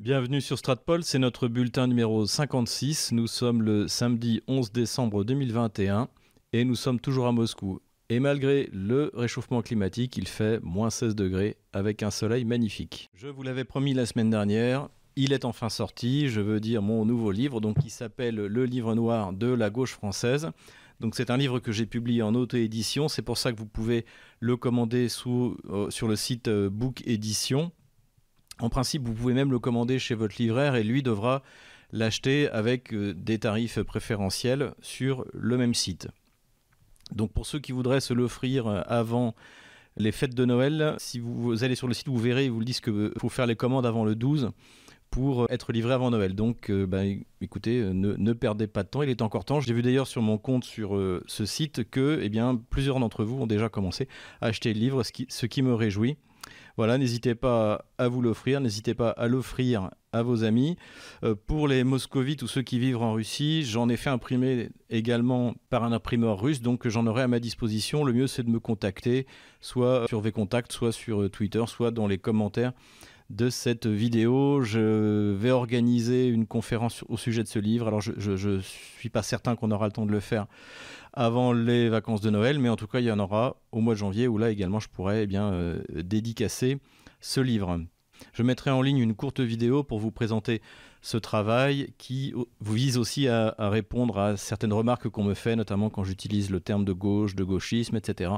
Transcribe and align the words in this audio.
Bienvenue 0.00 0.40
sur 0.40 0.56
Stratpol, 0.56 1.04
c'est 1.04 1.18
notre 1.18 1.46
bulletin 1.46 1.86
numéro 1.86 2.24
56. 2.24 3.12
Nous 3.12 3.26
sommes 3.26 3.60
le 3.60 3.86
samedi 3.86 4.40
11 4.48 4.72
décembre 4.72 5.24
2021 5.24 6.08
et 6.54 6.64
nous 6.64 6.74
sommes 6.74 6.98
toujours 6.98 7.26
à 7.26 7.32
Moscou. 7.32 7.80
Et 8.08 8.18
malgré 8.18 8.70
le 8.72 9.10
réchauffement 9.12 9.60
climatique, 9.60 10.16
il 10.16 10.26
fait 10.26 10.58
moins 10.62 10.88
16 10.88 11.14
degrés 11.14 11.58
avec 11.74 12.02
un 12.02 12.10
soleil 12.10 12.46
magnifique. 12.46 13.10
Je 13.14 13.28
vous 13.28 13.42
l'avais 13.42 13.64
promis 13.64 13.92
la 13.92 14.06
semaine 14.06 14.30
dernière, 14.30 14.88
il 15.16 15.34
est 15.34 15.44
enfin 15.44 15.68
sorti, 15.68 16.30
je 16.30 16.40
veux 16.40 16.60
dire 16.60 16.80
mon 16.80 17.04
nouveau 17.04 17.30
livre, 17.30 17.60
donc 17.60 17.78
qui 17.80 17.90
s'appelle 17.90 18.36
Le 18.36 18.64
livre 18.64 18.94
noir 18.94 19.34
de 19.34 19.48
la 19.48 19.68
gauche 19.68 19.92
française. 19.92 20.48
Donc 21.00 21.14
c'est 21.14 21.28
un 21.28 21.36
livre 21.36 21.58
que 21.58 21.72
j'ai 21.72 21.84
publié 21.84 22.22
en 22.22 22.34
auto-édition, 22.34 23.08
c'est 23.08 23.20
pour 23.20 23.36
ça 23.36 23.52
que 23.52 23.58
vous 23.58 23.66
pouvez 23.66 24.06
le 24.38 24.56
commander 24.56 25.08
euh, 25.26 25.90
sur 25.90 26.08
le 26.08 26.16
site 26.16 26.48
euh, 26.48 26.70
Book 26.70 27.02
Edition. 27.06 27.70
En 28.60 28.68
principe, 28.68 29.06
vous 29.06 29.14
pouvez 29.14 29.34
même 29.34 29.50
le 29.50 29.58
commander 29.58 29.98
chez 29.98 30.14
votre 30.14 30.36
libraire 30.38 30.74
et 30.74 30.84
lui 30.84 31.02
devra 31.02 31.42
l'acheter 31.92 32.48
avec 32.50 32.92
euh, 32.92 33.14
des 33.14 33.38
tarifs 33.38 33.80
préférentiels 33.82 34.74
sur 34.80 35.24
le 35.32 35.56
même 35.56 35.74
site. 35.74 36.08
Donc 37.12 37.32
pour 37.32 37.46
ceux 37.46 37.58
qui 37.58 37.72
voudraient 37.72 38.00
se 38.00 38.14
l'offrir 38.14 38.66
euh, 38.66 38.82
avant 38.86 39.34
les 39.96 40.12
fêtes 40.12 40.34
de 40.34 40.44
Noël, 40.44 40.94
si 40.98 41.18
vous 41.18 41.64
allez 41.64 41.74
sur 41.74 41.88
le 41.88 41.94
site, 41.94 42.08
vous 42.08 42.18
verrez, 42.18 42.44
ils 42.44 42.50
vous 42.50 42.60
le 42.60 42.64
disent 42.64 42.80
qu'il 42.80 43.10
faut 43.18 43.28
faire 43.28 43.46
les 43.46 43.56
commandes 43.56 43.86
avant 43.86 44.04
le 44.04 44.14
12 44.14 44.50
pour 45.10 45.50
être 45.50 45.72
livré 45.72 45.92
avant 45.92 46.10
Noël. 46.12 46.36
Donc, 46.36 46.70
euh, 46.70 46.86
bah, 46.86 47.00
écoutez, 47.40 47.82
ne, 47.82 48.32
perdez 48.32 48.68
pas 48.68 48.84
de 48.84 48.88
temps, 48.88 49.02
il 49.02 49.10
est 49.10 49.22
encore 49.22 49.44
temps. 49.44 49.60
J'ai 49.60 49.74
vu 49.74 49.82
d'ailleurs 49.82 50.06
sur 50.06 50.22
mon 50.22 50.38
compte 50.38 50.62
sur 50.62 50.96
ce 51.26 51.44
site 51.44 51.90
que 51.90 52.20
eh 52.22 52.30
plusieurs 52.70 53.00
d'entre 53.00 53.24
vous 53.24 53.42
ont 53.42 53.48
déjà 53.48 53.68
commencé 53.68 54.06
à 54.40 54.46
acheter 54.46 54.72
le 54.72 54.78
livre, 54.78 55.02
ce 55.02 55.46
qui 55.46 55.62
me 55.62 55.74
réjouit. 55.74 56.16
Voilà, 56.76 56.98
n'hésitez 56.98 57.34
pas 57.34 57.84
à 57.98 58.08
vous 58.08 58.22
l'offrir, 58.22 58.60
n'hésitez 58.60 58.94
pas 58.94 59.10
à 59.10 59.28
l'offrir 59.28 59.90
à 60.12 60.22
vos 60.22 60.44
amis. 60.44 60.76
Euh, 61.24 61.34
pour 61.34 61.68
les 61.68 61.84
moscovites 61.84 62.42
ou 62.42 62.48
ceux 62.48 62.62
qui 62.62 62.78
vivent 62.78 63.02
en 63.02 63.12
Russie, 63.12 63.64
j'en 63.64 63.88
ai 63.88 63.96
fait 63.96 64.10
imprimer 64.10 64.70
également 64.88 65.54
par 65.68 65.84
un 65.84 65.92
imprimeur 65.92 66.40
russe, 66.40 66.60
donc 66.62 66.88
j'en 66.88 67.06
aurai 67.06 67.22
à 67.22 67.28
ma 67.28 67.40
disposition. 67.40 68.04
Le 68.04 68.12
mieux, 68.12 68.26
c'est 68.26 68.42
de 68.42 68.50
me 68.50 68.60
contacter, 68.60 69.26
soit 69.60 70.06
sur 70.08 70.20
VContact, 70.20 70.72
soit 70.72 70.92
sur 70.92 71.22
euh, 71.22 71.28
Twitter, 71.28 71.62
soit 71.66 71.90
dans 71.90 72.06
les 72.06 72.18
commentaires 72.18 72.72
de 73.30 73.48
cette 73.48 73.86
vidéo. 73.86 74.62
Je 74.62 75.32
vais 75.34 75.52
organiser 75.52 76.26
une 76.26 76.46
conférence 76.46 77.04
au 77.08 77.16
sujet 77.16 77.42
de 77.42 77.48
ce 77.48 77.58
livre. 77.58 77.86
Alors, 77.86 78.00
je 78.00 78.48
ne 78.48 78.60
suis 78.60 79.08
pas 79.08 79.22
certain 79.22 79.54
qu'on 79.54 79.70
aura 79.70 79.86
le 79.86 79.92
temps 79.92 80.06
de 80.06 80.10
le 80.10 80.20
faire 80.20 80.46
avant 81.12 81.52
les 81.52 81.88
vacances 81.88 82.20
de 82.20 82.30
Noël, 82.30 82.58
mais 82.58 82.68
en 82.68 82.76
tout 82.76 82.86
cas, 82.86 83.00
il 83.00 83.06
y 83.06 83.10
en 83.10 83.18
aura 83.18 83.56
au 83.72 83.80
mois 83.80 83.94
de 83.94 83.98
janvier 83.98 84.28
où 84.28 84.38
là 84.38 84.50
également, 84.50 84.80
je 84.80 84.88
pourrais 84.88 85.24
eh 85.24 85.26
bien, 85.26 85.52
euh, 85.52 85.82
dédicacer 85.90 86.78
ce 87.20 87.40
livre. 87.40 87.80
Je 88.32 88.42
mettrai 88.42 88.70
en 88.70 88.82
ligne 88.82 88.98
une 88.98 89.14
courte 89.14 89.40
vidéo 89.40 89.82
pour 89.82 89.98
vous 89.98 90.10
présenter 90.10 90.60
ce 91.02 91.16
travail 91.16 91.94
qui 91.96 92.32
vous 92.32 92.72
vise 92.72 92.98
aussi 92.98 93.26
à, 93.28 93.54
répondre 93.58 94.18
à 94.18 94.36
certaines 94.36 94.72
remarques 94.72 95.08
qu'on 95.08 95.24
me 95.24 95.34
fait, 95.34 95.56
notamment 95.56 95.88
quand 95.88 96.04
j'utilise 96.04 96.50
le 96.50 96.60
terme 96.60 96.84
de 96.84 96.92
gauche, 96.92 97.34
de 97.34 97.44
gauchisme, 97.44 97.96
etc. 97.96 98.32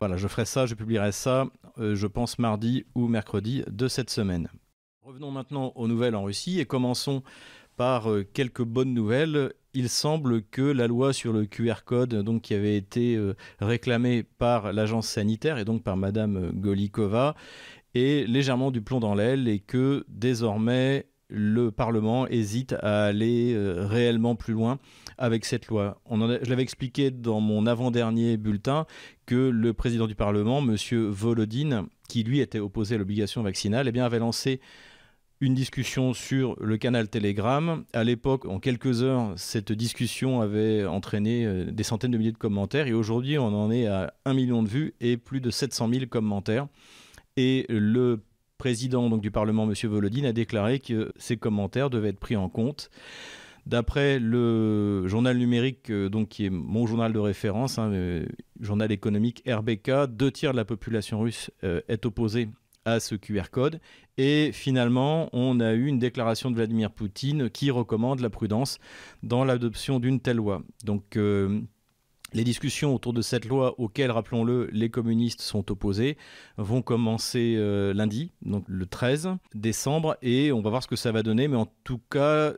Voilà, 0.00 0.16
je 0.16 0.26
ferai 0.26 0.44
ça, 0.44 0.66
je 0.66 0.74
publierai 0.74 1.12
ça, 1.12 1.46
euh, 1.78 1.94
je 1.94 2.06
pense 2.06 2.38
mardi 2.38 2.84
ou 2.94 3.06
mercredi 3.06 3.62
de 3.68 3.88
cette 3.88 4.10
semaine. 4.10 4.48
Revenons 5.02 5.30
maintenant 5.30 5.72
aux 5.76 5.86
nouvelles 5.86 6.16
en 6.16 6.24
Russie 6.24 6.58
et 6.58 6.64
commençons 6.64 7.22
par 7.76 8.10
euh, 8.10 8.24
quelques 8.24 8.64
bonnes 8.64 8.94
nouvelles. 8.94 9.52
Il 9.76 9.88
semble 9.88 10.42
que 10.42 10.62
la 10.62 10.86
loi 10.86 11.12
sur 11.12 11.32
le 11.32 11.46
QR 11.46 11.82
code, 11.84 12.24
qui 12.42 12.54
avait 12.54 12.76
été 12.76 13.16
euh, 13.16 13.34
réclamée 13.60 14.22
par 14.22 14.72
l'agence 14.72 15.08
sanitaire 15.08 15.58
et 15.58 15.64
donc 15.64 15.82
par 15.82 15.96
Madame 15.96 16.52
Golikova, 16.52 17.34
est 17.96 18.28
légèrement 18.28 18.70
du 18.70 18.82
plomb 18.82 19.00
dans 19.00 19.16
l'aile 19.16 19.48
et 19.48 19.58
que 19.58 20.04
désormais 20.08 21.06
le 21.28 21.72
Parlement 21.72 22.28
hésite 22.28 22.74
à 22.80 23.06
aller 23.06 23.52
euh, 23.54 23.84
réellement 23.86 24.36
plus 24.36 24.54
loin 24.54 24.78
avec 25.18 25.44
cette 25.44 25.66
loi. 25.66 26.00
Je 26.10 26.48
l'avais 26.48 26.62
expliqué 26.62 27.10
dans 27.10 27.40
mon 27.40 27.66
avant-dernier 27.66 28.36
bulletin 28.36 28.86
que 29.26 29.48
le 29.48 29.72
président 29.72 30.06
du 30.06 30.14
Parlement, 30.14 30.58
M. 30.58 30.76
Volodine, 31.08 31.86
qui 32.08 32.22
lui 32.22 32.38
était 32.40 32.60
opposé 32.60 32.94
à 32.94 32.98
l'obligation 32.98 33.42
vaccinale, 33.42 33.88
eh 33.88 33.92
bien, 33.92 34.04
avait 34.04 34.20
lancé 34.20 34.60
une 35.44 35.54
discussion 35.54 36.14
sur 36.14 36.56
le 36.58 36.78
canal 36.78 37.08
Telegram. 37.08 37.84
À 37.92 38.02
l'époque, 38.02 38.46
en 38.46 38.58
quelques 38.58 39.02
heures, 39.02 39.34
cette 39.36 39.72
discussion 39.72 40.40
avait 40.40 40.86
entraîné 40.86 41.44
euh, 41.44 41.70
des 41.70 41.82
centaines 41.82 42.12
de 42.12 42.18
milliers 42.18 42.32
de 42.32 42.38
commentaires 42.38 42.86
et 42.86 42.94
aujourd'hui, 42.94 43.38
on 43.38 43.48
en 43.48 43.70
est 43.70 43.86
à 43.86 44.14
un 44.24 44.32
million 44.32 44.62
de 44.62 44.68
vues 44.68 44.94
et 45.00 45.18
plus 45.18 45.40
de 45.40 45.50
700 45.50 45.90
000 45.90 46.06
commentaires. 46.06 46.66
Et 47.36 47.66
le 47.68 48.22
président 48.56 49.10
du 49.18 49.30
Parlement, 49.30 49.64
M. 49.64 49.74
Volodine, 49.90 50.24
a 50.24 50.32
déclaré 50.32 50.78
que 50.78 51.12
ces 51.16 51.36
commentaires 51.36 51.90
devaient 51.90 52.10
être 52.10 52.20
pris 52.20 52.36
en 52.36 52.48
compte. 52.48 52.90
D'après 53.66 54.18
le 54.18 55.06
journal 55.08 55.36
numérique, 55.36 55.90
euh, 55.90 56.08
donc, 56.08 56.30
qui 56.30 56.46
est 56.46 56.50
mon 56.50 56.86
journal 56.86 57.12
de 57.12 57.18
référence, 57.18 57.78
hein, 57.78 57.90
le 57.90 58.26
journal 58.60 58.92
économique 58.92 59.42
RBK, 59.46 60.06
deux 60.08 60.30
tiers 60.30 60.52
de 60.52 60.56
la 60.56 60.64
population 60.64 61.20
russe 61.20 61.50
euh, 61.64 61.82
est 61.88 62.06
opposée 62.06 62.48
à 62.84 63.00
ce 63.00 63.14
QR 63.14 63.50
code. 63.50 63.80
Et 64.16 64.50
finalement, 64.52 65.28
on 65.32 65.58
a 65.60 65.72
eu 65.72 65.86
une 65.86 65.98
déclaration 65.98 66.50
de 66.50 66.56
Vladimir 66.56 66.90
Poutine 66.90 67.50
qui 67.50 67.70
recommande 67.70 68.20
la 68.20 68.30
prudence 68.30 68.78
dans 69.22 69.44
l'adoption 69.44 69.98
d'une 69.98 70.20
telle 70.20 70.36
loi. 70.36 70.62
Donc, 70.84 71.16
euh, 71.16 71.60
les 72.32 72.44
discussions 72.44 72.94
autour 72.94 73.12
de 73.12 73.22
cette 73.22 73.44
loi, 73.44 73.78
auxquelles, 73.78 74.10
rappelons-le, 74.10 74.68
les 74.72 74.90
communistes 74.90 75.40
sont 75.40 75.70
opposés, 75.70 76.16
vont 76.58 76.82
commencer 76.82 77.54
euh, 77.56 77.94
lundi, 77.94 78.32
donc 78.42 78.64
le 78.68 78.86
13 78.86 79.30
décembre, 79.54 80.16
et 80.22 80.52
on 80.52 80.60
va 80.60 80.70
voir 80.70 80.82
ce 80.82 80.88
que 80.88 80.96
ça 80.96 81.12
va 81.12 81.22
donner. 81.22 81.48
Mais 81.48 81.56
en 81.56 81.68
tout 81.84 82.00
cas, 82.10 82.52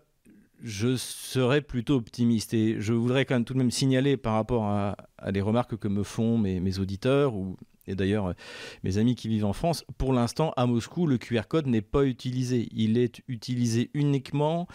je 0.63 0.97
serais 0.97 1.61
plutôt 1.61 1.97
optimiste. 1.97 2.55
Et 2.55 2.81
je 2.81 2.93
voudrais 2.93 3.25
quand 3.25 3.35
même 3.35 3.45
tout 3.45 3.55
de 3.55 3.59
même 3.59 3.71
signaler 3.71 4.17
par 4.17 4.35
rapport 4.35 4.65
à, 4.65 4.97
les 5.31 5.41
remarques 5.41 5.77
que 5.77 5.89
me 5.89 6.03
font 6.03 6.39
mes, 6.39 6.61
mes 6.61 6.79
auditeurs 6.79 7.35
ou 7.35 7.57
et 7.87 7.95
d'ailleurs 7.95 8.35
mes 8.83 8.99
amis 8.99 9.15
qui 9.15 9.29
vivent 9.29 9.45
en 9.45 9.53
France, 9.53 9.85
pour 9.99 10.13
l'instant 10.13 10.53
à 10.57 10.67
Moscou, 10.67 11.07
le 11.07 11.19
QR 11.19 11.43
code 11.49 11.67
n'est 11.67 11.83
pas 11.83 12.05
utilisé. 12.05 12.69
Il 12.73 12.99
est 12.99 13.23
utilisé 13.29 13.91
uniquement, 13.95 14.67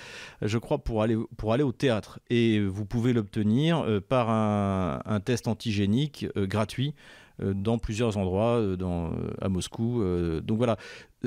je 0.42 0.58
crois, 0.58 0.84
pour 0.84 1.02
aller, 1.02 1.18
pour 1.38 1.54
aller 1.54 1.64
au 1.64 1.72
théâtre. 1.72 2.20
Et 2.30 2.60
vous 2.60 2.86
pouvez 2.86 3.14
l'obtenir 3.14 3.80
euh, 3.80 4.02
par 4.02 4.30
un, 4.30 5.20
test 5.24 5.48
antigénique 5.48 6.26
euh, 6.36 6.48
gratuit 6.48 6.96
euh, 7.42 7.54
dans 7.54 7.78
plusieurs 7.78 8.18
endroits 8.18 8.76
dans, 8.78 9.12
à 9.42 9.50
Moscou. 9.50 10.04
donc 10.44 10.58
voilà, 10.58 10.78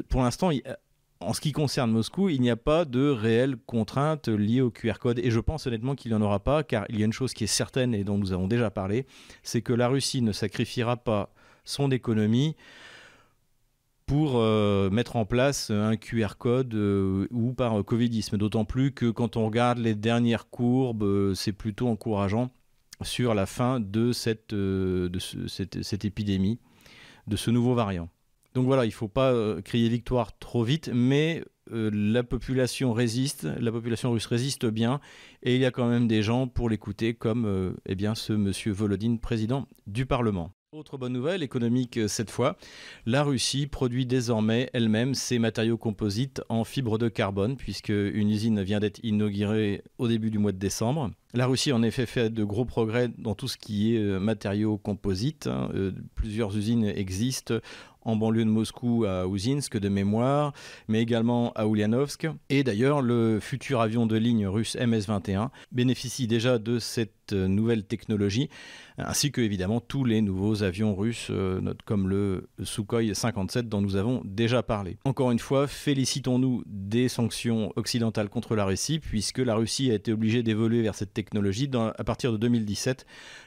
pour 0.09 0.23
l'instant, 0.23 0.51
en 1.21 1.33
ce 1.33 1.41
qui 1.41 1.53
concerne 1.53 1.91
Moscou, 1.91 2.29
il 2.29 2.41
n'y 2.41 2.51
a 2.51 2.57
pas 2.57 2.85
de 2.85 3.09
réelles 3.09 3.57
contraintes 3.57 4.29
liées 4.29 4.61
au 4.61 4.71
QR 4.71 4.95
code. 5.01 5.19
Et 5.19 5.31
je 5.31 5.41
pense 5.41 5.67
honnêtement 5.67 5.95
qu'il 5.95 6.11
n'y 6.11 6.17
en 6.17 6.23
aura 6.23 6.41
pas, 6.41 6.63
car 6.63 6.85
il 6.89 6.99
y 6.99 7.03
a 7.03 7.07
une 7.07 7.13
chose 7.13 7.33
qui 7.33 7.45
est 7.45 7.49
certaine 7.49 7.95
et 7.95 8.05
dont 8.05 8.19
nous 8.19 8.33
avons 8.33 8.49
déjà 8.49 8.71
parlé, 8.71 9.07
c'est 9.43 9.63
que 9.63 9.73
la 9.73 9.89
Russie 9.89 10.23
ne 10.23 10.33
sacrifiera 10.33 10.97
pas 10.97 11.33
son 11.65 11.91
économie 11.91 12.57
pour 14.07 14.37
euh, 14.37 14.91
mettre 14.91 15.17
en 15.17 15.25
place 15.25 15.71
un 15.71 15.97
QR 15.97 16.37
code 16.39 16.75
euh, 16.75 17.27
ou 17.31 17.53
par 17.53 17.85
Covidisme. 17.85 18.37
D'autant 18.37 18.65
plus 18.65 18.93
que 18.93 19.11
quand 19.11 19.37
on 19.37 19.47
regarde 19.47 19.79
les 19.79 19.95
dernières 19.95 20.49
courbes, 20.49 21.05
euh, 21.05 21.35
c'est 21.35 21.53
plutôt 21.53 21.89
encourageant 21.89 22.51
sur 23.03 23.35
la 23.35 23.47
fin 23.47 23.81
de, 23.81 24.13
cette, 24.13 24.53
épidémie, 26.05 26.59
de 27.27 27.37
ce 27.37 27.51
nouveau 27.51 27.75
variant. 27.75 28.09
Donc 28.55 28.67
voilà, 28.67 28.85
il 28.85 28.89
ne 28.89 28.95
faut 28.95 29.09
pas 29.09 29.35
crier 29.63 29.89
victoire 29.89 30.39
trop 30.39 30.63
vite, 30.63 30.91
mais 30.95 31.45
la 31.73 32.23
population 32.23 32.93
résiste, 32.93 33.49
la 33.59 33.73
population 33.73 34.13
russe 34.13 34.27
résiste 34.27 34.65
bien, 34.67 35.01
et 35.43 35.57
il 35.57 35.61
y 35.61 35.67
a 35.67 35.73
quand 35.73 35.89
même 35.89 36.07
des 36.07 36.23
gens 36.23 36.47
pour 36.47 36.71
l'écouter, 36.71 37.15
comme 37.15 37.75
eh 37.85 37.97
ce 38.15 38.33
monsieur 38.33 38.71
Volodine, 38.71 39.19
président 39.19 39.67
du 39.89 40.07
Parlement. 40.07 40.53
Autre 40.75 40.99
bonne 40.99 41.13
nouvelle 41.13 41.45
économique 41.45 41.99
euh, 41.99 42.09
cette 42.09 42.33
fois, 42.33 42.57
la 43.07 43.23
Russie 43.23 43.69
produit 43.69 44.07
désormais 44.07 44.71
elle-même 44.73 45.15
ses 45.15 45.39
matériaux 45.39 45.77
composites 45.77 46.43
en 46.49 46.65
fibre 46.65 46.99
de 46.99 47.09
carbone 47.09 47.57
puisque 47.57 47.91
une 47.91 48.29
usine 48.29 48.61
vient 48.61 48.81
d'être 48.81 48.99
inaugurée 49.05 49.85
au 49.99 50.09
début 50.09 50.33
du 50.33 50.39
mois 50.39 50.51
de 50.51 50.59
décembre. 50.59 51.13
La 51.33 51.47
Russie 51.47 51.71
en 51.71 51.85
effet 51.85 52.07
fait 52.07 52.29
de 52.29 52.43
gros 52.43 52.65
progrès 52.65 53.09
dans 53.19 53.37
tout 53.37 53.47
ce 53.47 53.57
qui 53.57 53.95
est 53.95 54.01
euh, 54.01 54.19
matériaux 54.19 54.77
composites. 54.77 55.47
Hein. 55.47 55.71
Euh, 55.75 55.93
plusieurs 56.17 56.57
usines 56.57 56.87
existent 56.87 57.55
en 58.05 58.17
banlieue 58.17 58.45
de 58.45 58.51
Moscou 58.51 59.05
à 59.05 59.27
Ouzinsk 59.27 59.79
de 59.79 59.89
mémoire, 59.89 60.53
mais 60.89 61.03
également 61.03 61.53
à 61.53 61.67
Ulyanovsk. 61.67 62.27
Et 62.51 62.65
d'ailleurs, 62.65 63.03
le 63.03 63.41
futur 63.41 63.81
avion 63.81 64.07
de 64.07 64.17
ligne 64.17 64.47
russe 64.47 64.77
MS-21 64.77 65.49
bénéficie 65.73 66.27
déjà 66.27 66.59
de 66.59 66.79
cette 66.79 67.33
nouvelle 67.33 67.85
technologie, 67.85 68.49
ainsi 68.99 69.33
que 69.33 69.41
évidemment 69.41 69.81
tous 69.81 70.05
les 70.05 70.21
nouveaux 70.21 70.63
avions 70.63 70.95
russes 70.95 71.29
euh, 71.31 71.75
comme 71.85 72.09
le 72.09 72.49
Sukhoi 72.63 73.15
57 73.15 73.69
dont 73.69 73.81
nous 73.81 73.97
avons 73.97 74.23
déjà 74.25 74.63
parlé. 74.63 74.99
Encore 75.05 75.31
une 75.31 75.39
fois, 75.39 75.67
félicitons-nous 75.67 76.63
des 76.67 77.09
sanctions 77.09 77.73
occidentales 77.77 78.29
contre 78.29 78.57
la 78.57 78.65
Russie, 78.65 78.99
puisque 78.99 79.39
la 79.39 79.55
Russie 79.55 79.91
a 79.91 79.95
été 79.95 80.13
obligée 80.13 80.43
d'évoluer 80.43 80.83
vers 80.83 80.95
cette 80.95 81.15
technologie 81.15 81.71
à 81.75 82.05
partir 82.05 82.33
de 82.33 82.37
2017, 82.37 83.07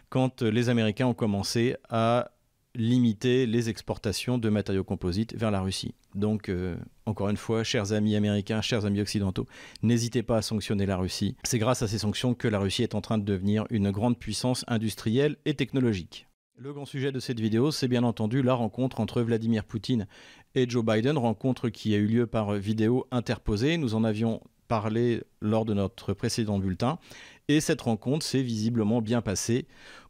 quand 0.10 0.42
les 0.42 0.70
Américains 0.70 1.08
ont 1.08 1.14
commencé 1.14 1.76
à 1.90 2.32
limiter 2.78 3.46
les 3.46 3.70
exportations 3.70 4.38
de 4.38 4.50
matériaux 4.50 4.84
composites 4.84 5.36
vers 5.36 5.52
la 5.52 5.62
Russie. 5.62 5.96
Donc, 6.16 6.48
euh, 6.48 6.78
encore 7.06 7.30
une 7.30 7.38
fois, 7.38 7.64
chers 7.64 7.92
amis 7.92 8.16
américains, 8.16 8.62
chers 8.62 8.86
amis 8.86 9.02
occidentaux, 9.02 9.48
n'hésitez 9.82 10.24
pas 10.24 10.38
à 10.38 10.42
sanctionner 10.42 10.86
la 10.86 10.96
Russie. 10.96 11.36
C'est 11.44 11.60
grâce 11.60 11.82
à 11.82 11.88
ces 11.88 11.98
sanctions 11.98 12.34
que 12.34 12.48
la 12.48 12.60
Russie 12.60 12.84
est 12.84 12.96
en 12.96 13.02
train 13.02 13.18
de 13.18 13.26
devenir 13.26 13.66
une 13.72 13.92
grande 13.92 14.18
puissance 14.18 14.64
industrielle 14.68 15.38
et 15.46 15.56
technologique. 15.56 16.28
Le 16.56 16.74
grand 16.74 16.86
sujet 16.86 17.12
de 17.12 17.20
cette 17.20 17.40
vidéo, 17.40 17.72
c'est 17.72 17.88
bien 17.88 18.04
entendu 18.04 18.42
la 18.42 18.54
rencontre 18.54 19.00
entre 19.00 19.22
Vladimir 19.22 19.64
Poutine 19.64 20.08
et 20.56 20.68
Joe 20.68 20.84
Biden, 20.84 21.18
rencontre 21.18 21.70
qui 21.70 21.94
a 21.94 21.98
eu 21.98 22.08
lieu 22.08 22.26
par 22.26 22.54
vidéo 22.54 23.06
interposée. 23.12 23.78
Nous 23.78 23.94
en 23.94 24.04
avions 24.04 24.42
parlé 24.68 25.24
lors 25.42 25.66
de 25.66 25.74
notre 25.74 26.14
précédent 26.14 26.60
bulletin. 26.60 27.00
Et 27.48 27.62
cette 27.62 27.82
rencontre 27.82 28.26
s'est 28.26 28.42
visiblement 28.42 29.02
bien 29.02 29.22
passée, 29.22 29.68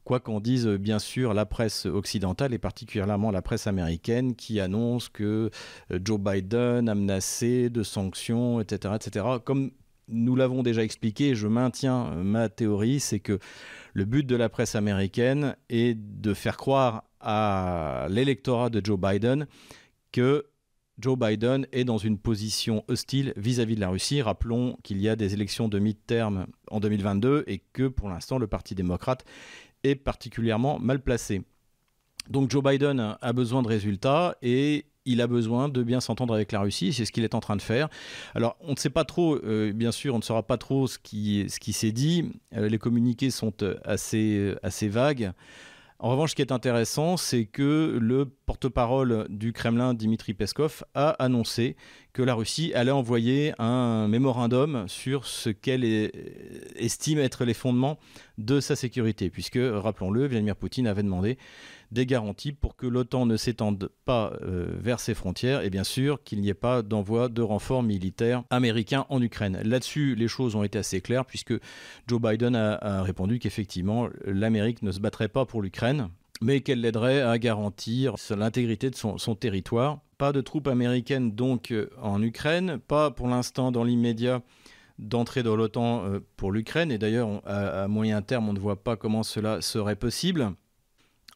quoi 0.08 0.22
qu'en 0.22 0.40
dise 0.40 0.68
bien 0.68 1.00
sûr 1.00 1.34
la 1.34 1.46
presse 1.46 1.86
occidentale 1.86 2.54
et 2.54 2.58
particulièrement 2.58 3.30
la 3.30 3.42
presse 3.42 3.68
américaine 3.68 4.36
qui 4.36 4.62
annonce 4.62 5.10
que 5.10 5.52
euh, 5.92 6.00
Joe 6.02 6.18
Biden 6.18 6.88
a 6.88 6.96
menacé 6.96 7.70
de 7.70 7.84
sanctions, 7.84 8.62
etc. 8.62 8.94
etc. 8.96 9.26
Comme 9.44 9.72
nous 10.08 10.38
l'avons 10.38 10.64
déjà 10.64 10.82
expliqué, 10.82 11.36
je 11.36 11.48
maintiens 11.48 12.16
ma 12.16 12.48
théorie, 12.48 13.02
c'est 13.02 13.20
que 13.20 13.38
le 13.92 14.06
but 14.06 14.26
de 14.26 14.38
la 14.38 14.48
presse 14.48 14.76
américaine 14.76 15.58
est 15.68 15.94
de 15.94 16.34
faire 16.34 16.56
croire 16.56 17.04
à 17.20 18.08
l'électorat 18.10 18.70
de 18.70 18.80
Joe 18.82 18.98
Biden 18.98 19.46
que 20.14 20.46
Joe 21.00 21.16
Biden 21.16 21.68
est 21.74 21.84
dans 21.84 22.00
une 22.00 22.18
position 22.18 22.84
hostile 22.88 23.34
vis-à-vis 23.36 23.76
de 23.76 23.82
la 23.82 23.90
Russie. 23.90 24.22
Rappelons 24.22 24.78
qu'il 24.84 25.00
y 25.00 25.10
a 25.10 25.16
des 25.16 25.34
élections 25.34 25.68
de 25.68 25.78
mi-terme 25.78 26.48
en 26.72 26.80
2022 26.80 27.44
et 27.46 27.62
que 27.74 27.88
pour 27.88 28.10
l'instant 28.10 28.40
le 28.40 28.48
Parti 28.48 28.74
démocrate 28.74 29.24
particulièrement 29.96 30.80
mal 30.80 31.02
placé. 31.02 31.44
Donc 32.30 32.52
Joe 32.52 32.64
Biden 32.64 33.18
a 33.22 33.34
besoin 33.34 33.62
de 33.62 33.68
résultats 33.68 34.36
et 34.42 34.86
il 35.08 35.22
a 35.22 35.28
besoin 35.28 35.70
de 35.70 35.82
bien 35.82 36.02
s'entendre 36.02 36.34
avec 36.34 36.52
la 36.52 36.60
Russie, 36.60 36.94
c'est 36.94 37.06
ce 37.06 37.12
qu'il 37.12 37.24
est 37.24 37.34
en 37.34 37.40
train 37.40 37.56
de 37.56 37.62
faire. 37.62 37.88
Alors 38.36 38.58
on 38.60 38.72
ne 38.72 38.76
sait 38.76 38.90
pas 38.90 39.06
trop, 39.06 39.36
euh, 39.36 39.72
bien 39.74 39.92
sûr, 39.92 40.14
on 40.14 40.18
ne 40.18 40.24
saura 40.24 40.44
pas 40.44 40.58
trop 40.58 40.86
ce 40.86 41.00
qui, 41.00 41.46
ce 41.50 41.60
qui 41.60 41.74
s'est 41.74 41.94
dit, 41.94 42.32
euh, 42.56 42.68
les 42.68 42.78
communiqués 42.78 43.32
sont 43.32 43.54
euh, 43.64 43.76
assez, 43.86 44.54
assez 44.62 44.90
vagues. 44.90 45.32
En 46.00 46.12
revanche, 46.12 46.32
ce 46.32 46.36
qui 46.36 46.44
est 46.44 46.52
intéressant, 46.52 47.18
c'est 47.18 47.46
que 47.46 47.98
le 48.00 48.26
porte-parole 48.26 49.26
du 49.30 49.52
Kremlin, 49.52 49.96
Dimitri 49.96 50.36
Peskov, 50.36 50.84
a 50.94 51.10
annoncé 51.12 51.76
que 52.14 52.22
la 52.22 52.36
Russie 52.36 52.72
allait 52.76 52.92
envoyer 52.92 53.54
un 53.58 54.08
mémorandum 54.08 54.86
sur 54.88 55.26
ce 55.26 55.50
qu'elle 55.50 55.84
estime 56.76 57.18
être 57.18 57.46
les 57.46 57.56
fondements 57.56 57.98
de 58.38 58.60
sa 58.60 58.76
sécurité, 58.76 59.32
puisque, 59.32 59.60
rappelons-le, 59.60 60.28
Vladimir 60.28 60.56
Poutine 60.56 60.86
avait 60.86 61.02
demandé 61.02 61.40
des 61.92 62.06
garanties 62.06 62.52
pour 62.52 62.76
que 62.76 62.86
l'OTAN 62.86 63.26
ne 63.26 63.38
s'étende 63.38 63.90
pas 64.06 64.34
euh, 64.42 64.68
vers 64.80 65.00
ses 65.00 65.14
frontières 65.14 65.62
et 65.62 65.70
bien 65.70 65.84
sûr 65.84 66.24
qu'il 66.24 66.42
n'y 66.42 66.50
ait 66.50 66.54
pas 66.54 66.82
d'envoi 66.82 67.30
de 67.30 67.42
renforts 67.42 67.84
militaires 67.84 68.44
américains 68.50 69.06
en 69.10 69.22
Ukraine. 69.22 69.60
Là-dessus, 69.64 70.16
les 70.16 70.28
choses 70.28 70.56
ont 70.56 70.64
été 70.64 70.78
assez 70.80 71.02
claires 71.02 71.26
puisque 71.26 71.54
Joe 72.08 72.22
Biden 72.22 72.56
a, 72.56 73.04
répondu 73.04 73.40
qu'effectivement 73.40 74.08
l'Amérique 74.26 74.82
ne 74.82 74.92
se 74.92 75.00
battrait 75.00 75.28
pas 75.28 75.46
pour 75.46 75.62
l'Ukraine 75.62 76.10
mais 76.42 76.62
qu'elle 76.62 76.82
l'aiderait 76.82 77.22
à 77.22 77.40
garantir 77.40 78.16
l'intégrité 78.30 78.92
de 78.92 78.96
son, 78.96 79.18
territoire. 79.36 80.00
Pas 80.20 80.32
de 80.32 80.42
troupes 80.42 80.68
américaines 80.68 81.32
donc 81.32 81.72
euh, 81.72 81.90
en 82.02 82.22
Ukraine, 82.22 82.80
pas 82.88 83.12
pour 83.12 83.28
l'instant 83.28 83.72
dans 83.72 83.84
l'immédiat 83.84 84.42
d'entrer 85.00 85.44
dans 85.44 85.56
l'OTAN 85.56 86.06
euh, 86.06 86.20
pour 86.38 86.52
l'Ukraine, 86.52 86.92
et 86.92 86.98
d'ailleurs 86.98 87.42
à, 87.46 87.88
moyen 87.88 88.22
terme 88.22 88.50
on 88.50 88.54
ne 88.54 88.60
voit 88.60 88.84
pas 88.84 88.96
comment 88.96 89.24
cela 89.24 89.62
serait 89.62 89.96
possible. 89.96 90.54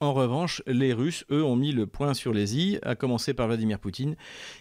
En 0.02 0.14
revanche, 0.14 0.64
les 0.66 0.94
Russes, 0.94 1.26
eux, 1.30 1.44
ont 1.44 1.56
mis 1.56 1.72
le 1.74 1.86
point 1.86 2.16
sur 2.16 2.34
les 2.34 2.58
i, 2.58 2.80
à 2.82 2.96
commencer 2.96 3.36
par 3.36 3.46
Vladimir 3.46 3.78
Poutine, 3.78 4.16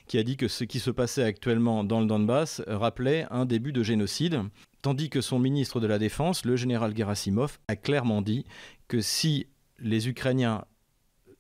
qui 0.06 0.19
a 0.19 0.22
dit 0.22 0.37
que 0.37 0.48
ce 0.48 0.64
qui 0.64 0.81
se 0.81 0.90
passait 0.90 1.22
actuellement 1.22 1.82
dans 1.82 2.00
le 2.00 2.06
Donbass 2.06 2.60
rappelait 2.66 3.26
un 3.31 3.46
début 3.46 3.72
de 3.72 3.82
génocide, 3.82 4.42
tandis 4.82 5.08
que 5.08 5.22
son 5.22 5.38
ministre 5.38 5.81
de 5.81 5.87
la 5.87 5.98
Défense, 5.98 6.44
le 6.44 6.56
général 6.56 6.94
Gerasimov, 6.94 7.58
a 7.69 7.76
clairement 7.76 8.20
dit 8.20 8.44
que 8.87 9.00
si 9.00 9.46
les 9.78 10.10
Ukrainiens 10.10 10.66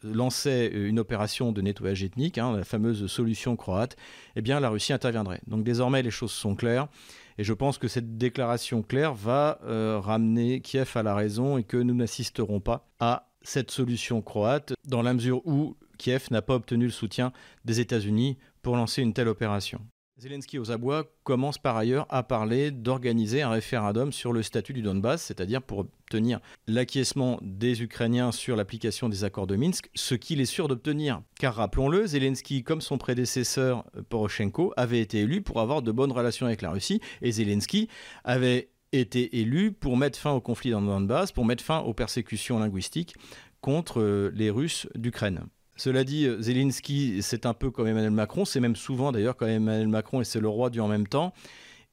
lançaient 0.02 0.68
une 0.68 0.98
opération 0.98 1.52
de 1.52 1.60
nettoyage 1.60 2.02
ethnique, 2.02 2.38
hein, 2.38 2.56
la 2.56 2.64
fameuse 2.64 3.06
solution 3.06 3.54
croate, 3.54 3.96
eh 4.34 4.40
bien 4.40 4.60
la 4.60 4.70
Russie 4.70 4.94
interviendrait. 4.94 5.42
Donc 5.46 5.62
désormais 5.62 6.02
les 6.02 6.10
choses 6.10 6.32
sont 6.32 6.54
claires. 6.54 6.88
Et 7.36 7.44
je 7.44 7.52
pense 7.52 7.76
que 7.76 7.86
cette 7.86 8.16
déclaration 8.16 8.82
claire 8.82 9.12
va 9.12 9.58
euh, 9.64 10.00
ramener 10.00 10.62
Kiev 10.62 10.90
à 10.94 11.02
la 11.02 11.14
raison 11.14 11.58
et 11.58 11.64
que 11.64 11.76
nous 11.76 11.94
n'assisterons 11.94 12.60
pas 12.60 12.88
à 12.98 13.29
cette 13.42 13.70
solution 13.70 14.22
croate, 14.22 14.72
dans 14.86 15.02
la 15.02 15.14
mesure 15.14 15.46
où 15.46 15.76
Kiev 15.98 16.28
n'a 16.30 16.42
pas 16.42 16.54
obtenu 16.54 16.86
le 16.86 16.90
soutien 16.90 17.32
des 17.64 17.80
États-Unis 17.80 18.38
pour 18.62 18.76
lancer 18.76 19.02
une 19.02 19.12
telle 19.12 19.28
opération. 19.28 19.80
Zelensky 20.20 20.58
aux 20.58 20.70
abois 20.70 21.10
commence 21.24 21.56
par 21.56 21.78
ailleurs 21.78 22.06
à 22.10 22.22
parler 22.22 22.70
d'organiser 22.70 23.40
un 23.40 23.48
référendum 23.48 24.12
sur 24.12 24.34
le 24.34 24.42
statut 24.42 24.74
du 24.74 24.82
Donbass, 24.82 25.22
c'est-à-dire 25.22 25.62
pour 25.62 25.78
obtenir 25.78 26.40
l'acquiescement 26.66 27.38
des 27.42 27.82
Ukrainiens 27.82 28.30
sur 28.30 28.54
l'application 28.54 29.08
des 29.08 29.24
accords 29.24 29.46
de 29.46 29.56
Minsk, 29.56 29.88
ce 29.94 30.14
qu'il 30.14 30.42
est 30.42 30.46
sûr 30.46 30.68
d'obtenir. 30.68 31.22
Car 31.38 31.54
rappelons-le, 31.54 32.06
Zelensky, 32.06 32.62
comme 32.62 32.82
son 32.82 32.98
prédécesseur 32.98 33.84
Poroshenko, 34.10 34.74
avait 34.76 35.00
été 35.00 35.20
élu 35.20 35.40
pour 35.40 35.60
avoir 35.60 35.80
de 35.80 35.92
bonnes 35.92 36.12
relations 36.12 36.46
avec 36.46 36.60
la 36.60 36.70
Russie, 36.70 37.00
et 37.22 37.32
Zelensky 37.32 37.88
avait 38.24 38.69
été 38.92 39.40
élu 39.40 39.72
pour 39.72 39.96
mettre 39.96 40.18
fin 40.18 40.32
au 40.32 40.40
conflit 40.40 40.70
dans 40.70 40.80
le 40.80 40.86
Donbass, 40.86 41.32
pour 41.32 41.44
mettre 41.44 41.64
fin 41.64 41.78
aux 41.80 41.94
persécutions 41.94 42.58
linguistiques 42.58 43.14
contre 43.60 44.00
euh, 44.00 44.32
les 44.34 44.50
Russes 44.50 44.88
d'Ukraine. 44.94 45.46
Cela 45.76 46.04
dit, 46.04 46.26
euh, 46.26 46.40
Zelensky, 46.40 47.22
c'est 47.22 47.46
un 47.46 47.54
peu 47.54 47.70
comme 47.70 47.86
Emmanuel 47.86 48.10
Macron, 48.10 48.44
c'est 48.44 48.60
même 48.60 48.76
souvent 48.76 49.12
d'ailleurs 49.12 49.36
comme 49.36 49.48
Emmanuel 49.48 49.88
Macron 49.88 50.20
et 50.20 50.24
c'est 50.24 50.40
le 50.40 50.48
roi 50.48 50.70
du 50.70 50.80
en 50.80 50.88
même 50.88 51.06
temps. 51.06 51.32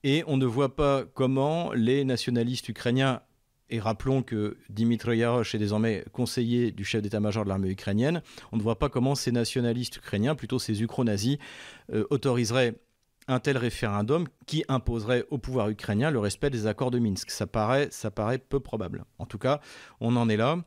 Et 0.04 0.24
on 0.28 0.38
ne 0.38 0.46
voit 0.46 0.76
pas 0.76 1.06
comment 1.14 1.72
les 1.74 2.04
nationalistes 2.04 2.70
ukrainiens, 2.70 3.22
et 3.70 3.80
rappelons 3.80 4.24
que 4.24 4.58
Dimitri 4.70 5.18
Yarosh 5.18 5.56
est 5.56 5.58
désormais 5.58 6.06
conseiller 6.14 6.72
du 6.72 6.86
chef 6.86 7.02
d'état-major 7.02 7.44
de 7.44 7.50
l'armée 7.50 7.70
ukrainienne, 7.70 8.22
on 8.52 8.58
ne 8.58 8.62
voit 8.62 8.80
pas 8.80 8.90
comment 8.90 9.16
ces 9.16 9.32
nationalistes 9.32 9.98
ukrainiens, 9.98 10.36
plutôt 10.36 10.60
ces 10.60 10.82
ukro-nazis, 10.82 11.38
euh, 11.94 12.06
autoriseraient 12.10 12.76
un 13.28 13.40
tel 13.40 13.58
référendum 13.58 14.28
qui 14.46 14.64
imposerait 14.68 15.26
au 15.30 15.38
pouvoir 15.38 15.70
ukrainien 15.70 16.12
le 16.12 16.20
respect 16.20 16.50
des 16.50 16.68
accords 16.68 16.92
de 16.92 17.00
Minsk. 17.00 17.30
Ça 17.32 17.48
paraît, 17.48 17.90
peu 18.38 18.60
probable. 18.60 19.06
En 19.20 19.26
tout 19.26 19.38
cas, 19.38 19.60
on 20.00 20.16
en 20.16 20.30
est 20.30 20.38
là. 20.38 20.58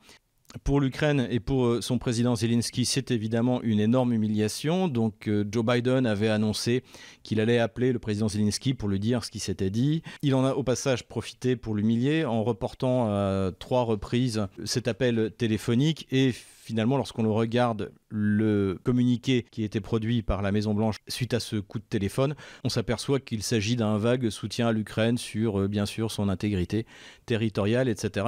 Pour 0.64 0.80
l'Ukraine 0.80 1.28
et 1.30 1.38
pour 1.38 1.66
euh, 1.66 1.80
son 1.80 1.98
président 1.98 2.34
Zelensky, 2.34 2.84
c'est 2.84 3.10
évidemment 3.10 3.62
une 3.62 3.78
énorme 3.78 4.12
humiliation. 4.12 4.88
Donc 4.88 5.28
euh, 5.28 5.44
Joe 5.50 5.64
Biden 5.64 6.06
avait 6.06 6.28
annoncé 6.28 6.82
qu'il 7.22 7.40
allait 7.40 7.58
appeler 7.58 7.92
le 7.92 7.98
président 7.98 8.28
Zelensky 8.28 8.74
pour 8.74 8.88
lui 8.88 8.98
dire 8.98 9.24
ce 9.24 9.30
qui 9.30 9.38
s'était 9.38 9.70
dit. 9.70 10.02
Il 10.22 10.34
en 10.34 10.44
a 10.44 10.52
au 10.54 10.62
passage 10.62 11.06
profité 11.06 11.54
pour 11.54 11.74
l'humilier 11.74 12.24
en 12.24 12.42
reportant 12.42 13.06
à 13.08 13.50
trois 13.58 13.82
reprises 13.82 14.46
cet 14.64 14.88
appel 14.88 15.30
téléphonique 15.36 16.08
et 16.10 16.32
finalement, 16.70 16.96
lorsqu'on 16.96 17.24
le 17.24 17.30
regarde, 17.30 17.90
le 18.10 18.78
communiqué 18.84 19.44
qui 19.50 19.64
été 19.64 19.80
produit 19.80 20.22
par 20.22 20.40
la 20.40 20.52
Maison-Blanche 20.52 20.96
suite 21.08 21.34
à 21.34 21.40
ce 21.40 21.56
coup 21.56 21.78
de 21.78 21.84
téléphone, 21.84 22.34
on 22.64 22.68
s'aperçoit 22.68 23.18
qu'il 23.18 23.42
s'agit 23.42 23.76
d'un 23.76 23.98
vague 23.98 24.30
soutien 24.30 24.68
à 24.68 24.72
l'Ukraine 24.72 25.18
sur, 25.18 25.60
euh, 25.60 25.68
bien 25.68 25.86
sûr, 25.86 26.10
son 26.10 26.28
intégrité 26.28 26.86
territoriale, 27.26 27.88
etc. 27.88 28.26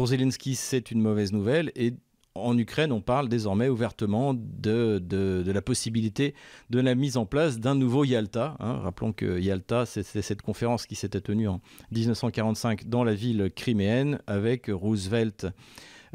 Pour 0.00 0.06
Zelensky, 0.06 0.54
c'est 0.54 0.90
une 0.90 1.02
mauvaise 1.02 1.30
nouvelle 1.30 1.72
et 1.76 1.92
en 2.34 2.56
Ukraine, 2.56 2.90
on 2.90 3.02
parle 3.02 3.28
désormais 3.28 3.68
ouvertement 3.68 4.32
de, 4.32 5.44
la 5.44 5.60
possibilité 5.60 6.34
de 6.70 6.80
la 6.80 6.94
mise 6.94 7.18
en 7.18 7.26
place 7.26 7.58
d'un 7.58 7.74
nouveau 7.74 8.04
Yalta. 8.04 8.56
Hein. 8.60 8.78
Rappelons 8.78 9.12
que 9.12 9.38
Yalta, 9.38 9.84
c'est 9.84 10.02
cette 10.02 10.40
conférence 10.40 10.86
qui 10.86 10.94
s'était 10.94 11.20
tenue 11.20 11.48
en 11.48 11.60
1945 11.92 12.88
dans 12.88 13.04
la 13.04 13.12
ville 13.12 13.50
criméenne 13.54 14.22
avec 14.26 14.70
Roosevelt, 14.72 15.48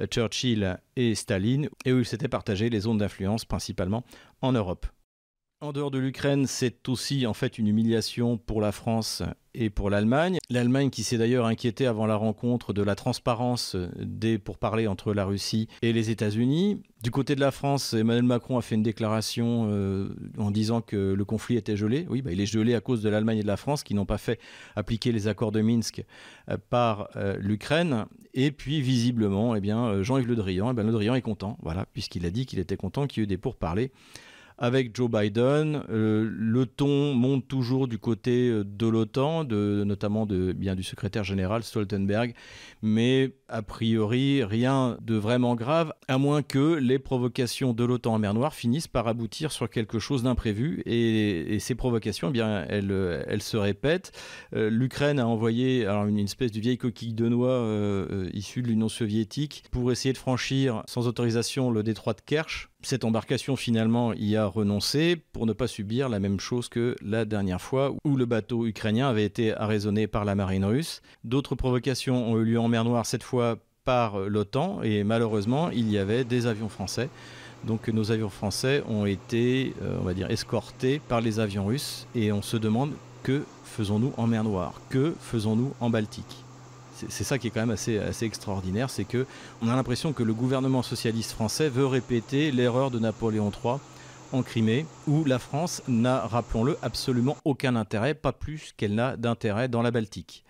Churchill 0.10 0.80
et 0.96 1.14
Staline, 1.14 1.70
et 1.86 1.94
où 1.94 2.00
ils 2.00 2.06
s'étaient 2.06 2.28
partagés 2.28 2.72
les 2.72 2.80
zones 2.80 2.98
d'influence, 2.98 3.46
principalement 3.46 4.04
en 4.42 4.52
Europe. 4.52 4.88
En 5.66 5.74
dehors 5.74 5.90
de 5.90 5.98
l'Ukraine, 5.98 6.46
c'est 6.46 6.88
aussi 6.90 7.26
en 7.26 7.34
fait 7.34 7.58
une 7.58 7.66
humiliation 7.66 8.38
pour 8.38 8.62
la 8.62 8.72
France 8.72 9.24
et 9.56 9.72
pour 9.72 9.90
l'Allemagne. 9.90 10.38
L'Allemagne 10.52 10.92
qui 10.92 11.02
s'est 11.02 11.18
d'ailleurs 11.18 11.48
inquiétée 11.48 11.88
avant 11.88 12.06
la 12.06 12.16
rencontre 12.16 12.72
de 12.72 12.84
la 12.84 12.94
transparence 12.94 13.76
des 13.98 14.38
pourparlers 14.38 14.86
entre 14.86 15.12
la 15.12 15.26
Russie 15.26 15.68
et 15.82 15.92
les 15.92 16.12
États-Unis. 16.12 16.84
Du 17.02 17.10
côté 17.10 17.34
de 17.34 17.40
la 17.40 17.50
France, 17.50 17.96
Emmanuel 17.96 18.26
Macron 18.26 18.60
a 18.60 18.62
fait 18.62 18.76
une 18.76 18.84
déclaration 18.84 19.68
euh, 19.72 20.10
en 20.38 20.52
disant 20.52 20.82
que 20.82 21.14
le 21.14 21.26
conflit 21.26 21.58
était 21.58 21.78
gelé. 21.78 22.06
Oui, 22.12 22.22
bah, 22.22 22.32
il 22.32 22.40
est 22.40 22.46
gelé 22.46 22.76
à 22.76 22.80
cause 22.80 23.02
de 23.02 23.10
l'Allemagne 23.10 23.40
et 23.40 23.44
de 23.44 23.48
la 23.48 23.58
France 23.58 23.82
qui 23.82 23.96
n'ont 23.96 24.06
pas 24.06 24.20
fait 24.20 24.40
appliquer 24.76 25.12
les 25.12 25.28
accords 25.28 25.52
de 25.52 25.62
Minsk 25.62 26.04
euh, 26.48 26.58
par 26.70 27.10
euh, 27.16 27.38
l'Ukraine. 27.40 28.06
Et 28.36 28.52
puis 28.52 28.82
visiblement, 28.82 29.56
eh 29.56 29.64
Jean-Yves 30.04 30.28
Le 30.28 30.36
Drian, 30.36 30.72
eh 30.72 30.84
Le 30.84 30.92
Drian 30.92 31.16
est 31.16 31.24
content, 31.24 31.58
voilà, 31.64 31.88
puisqu'il 31.92 32.24
a 32.28 32.30
dit 32.30 32.46
qu'il 32.46 32.60
était 32.60 32.78
content 32.78 33.08
qu'il 33.08 33.22
y 33.22 33.24
ait 33.24 33.24
eu 33.24 33.28
des 33.28 33.40
pourparlers 33.40 33.92
avec 34.58 34.96
Joe 34.96 35.10
Biden. 35.10 35.84
Euh, 35.90 36.30
le 36.32 36.66
ton 36.66 37.14
monte 37.14 37.48
toujours 37.48 37.88
du 37.88 37.98
côté 37.98 38.50
euh, 38.50 38.64
de 38.66 38.88
l'OTAN, 38.88 39.44
notamment 39.44 40.26
de, 40.26 40.54
bien 40.54 40.76
du 40.76 40.84
secrétaire 40.84 41.24
général 41.24 41.64
Stoltenberg, 41.64 42.34
mais 42.82 43.34
a 43.48 43.62
priori 43.62 44.44
rien 44.44 44.98
de 45.02 45.16
vraiment 45.16 45.56
grave, 45.56 45.94
à 46.08 46.18
moins 46.18 46.42
que 46.42 46.76
les 46.76 47.00
provocations 47.00 47.74
de 47.74 47.84
l'OTAN 47.84 48.16
en 48.16 48.20
mer 48.20 48.34
Noire 48.34 48.54
finissent 48.54 48.88
par 48.88 49.08
aboutir 49.08 49.52
sur 49.52 49.70
quelque 49.70 50.00
chose 50.00 50.24
d'imprévu. 50.24 50.82
Et, 50.86 51.58
ces 51.60 51.76
provocations, 51.76 52.30
eh 52.30 52.32
bien, 52.32 52.66
elles, 52.70 53.42
se 53.42 53.58
répètent. 53.58 54.12
Euh, 54.56 54.70
L'Ukraine 54.70 55.20
a 55.20 55.28
envoyé 55.28 55.86
alors, 55.86 56.06
une, 56.06 56.20
espèce 56.20 56.52
de 56.52 56.60
vieille 56.60 56.78
coquille 56.78 57.14
de 57.14 57.30
noix 57.30 57.66
issue 58.34 58.62
de 58.62 58.68
l'Union 58.68 58.90
soviétique 58.90 59.64
pour 59.72 59.92
essayer 59.92 60.14
de 60.14 60.18
franchir 60.18 60.84
sans 60.88 61.08
autorisation 61.08 61.72
le 61.72 61.84
détroit 61.84 62.14
de 62.14 62.22
Kerch 62.22 62.70
cette 62.86 63.04
embarcation 63.04 63.56
finalement 63.56 64.14
y 64.14 64.36
a 64.36 64.46
renoncé 64.46 65.18
pour 65.34 65.46
ne 65.46 65.54
pas 65.54 65.68
subir 65.68 66.08
la 66.08 66.20
même 66.20 66.40
chose 66.40 66.70
que 66.70 66.96
la 67.02 67.26
dernière 67.26 67.62
fois 67.62 67.94
où 68.06 68.16
le 68.16 68.26
bateau 68.26 68.66
ukrainien 68.66 69.10
avait 69.10 69.26
été 69.26 69.56
arraisonné 69.56 70.08
par 70.08 70.24
la 70.24 70.36
marine 70.36 70.66
russe. 70.66 71.02
D'autres 71.24 71.56
provocations 71.56 72.32
ont 72.32 72.38
eu 72.38 72.46
lieu 72.46 72.60
en 72.60 72.68
mer 72.68 72.86
Noire, 72.86 73.06
cette 73.06 73.24
fois 73.24 73.35
par 73.84 74.20
l'OTAN, 74.20 74.82
et 74.84 75.04
malheureusement 75.04 75.70
il 75.70 75.90
y 75.90 75.98
avait 75.98 76.24
des 76.24 76.48
avions 76.48 76.70
français. 76.70 77.10
Donc 77.66 77.88
nos 77.88 78.12
avions 78.12 78.30
français 78.30 78.84
ont 78.88 79.06
été, 79.06 79.74
euh, 79.82 79.98
on 80.00 80.04
va 80.04 80.14
dire, 80.14 80.30
escortés 80.30 81.00
par 81.08 81.22
les 81.22 81.40
avions 81.40 81.66
russes, 81.66 82.08
et 82.16 82.32
on 82.32 82.42
se 82.42 82.58
demande 82.58 82.92
que 83.24 83.44
faisons-nous 83.64 84.14
en 84.18 84.28
mer 84.28 84.44
Noire 84.44 84.74
Que 84.90 85.16
faisons-nous 85.20 85.74
en 85.80 85.90
Baltique 85.90 86.46
c'est 87.10 87.26
ça 87.26 87.38
qui 87.38 87.48
est 87.48 87.50
quand 87.50 87.60
même 87.60 87.72
assez, 87.72 88.00
assez 88.00 88.26
extraordinaire, 88.26 88.90
c'est 88.90 89.04
que 89.04 89.26
on 89.62 89.68
a 89.68 89.76
l'impression 89.76 90.14
que 90.14 90.24
le 90.24 90.34
gouvernement 90.34 90.82
socialiste 90.82 91.32
français 91.32 91.68
veut 91.68 91.86
répéter 91.86 92.52
l'erreur 92.52 92.90
de 92.90 93.00
Napoléon 93.00 93.52
III 93.52 93.80
en 94.32 94.44
Crimée, 94.44 94.86
où 95.06 95.26
la 95.26 95.38
France 95.38 95.82
n'a, 95.90 96.22
rappelons-le, 96.26 96.78
absolument 96.82 97.36
aucun 97.44 97.76
intérêt, 97.76 98.14
pas 98.14 98.32
plus 98.32 98.74
qu'elle 98.78 98.96
n'a 98.96 99.18
d'intérêt 99.18 99.68
dans 99.68 99.82
la 99.82 99.92
Baltique. 99.92 100.45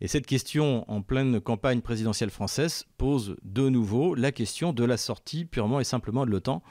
Et 0.00 0.08
cette 0.08 0.26
question 0.26 0.84
en 0.90 1.02
pleine 1.02 1.40
campagne 1.40 1.80
présidentielle 1.80 2.30
française 2.30 2.86
pose 2.98 3.36
de 3.42 3.68
nouveau 3.68 4.14
la 4.14 4.32
question 4.32 4.72
de 4.72 4.84
la 4.84 4.96
sortie 4.96 5.44
purement 5.44 5.80
et 5.80 5.84
simplement 5.84 6.26
de 6.26 6.30
l'OTAN, 6.30 6.62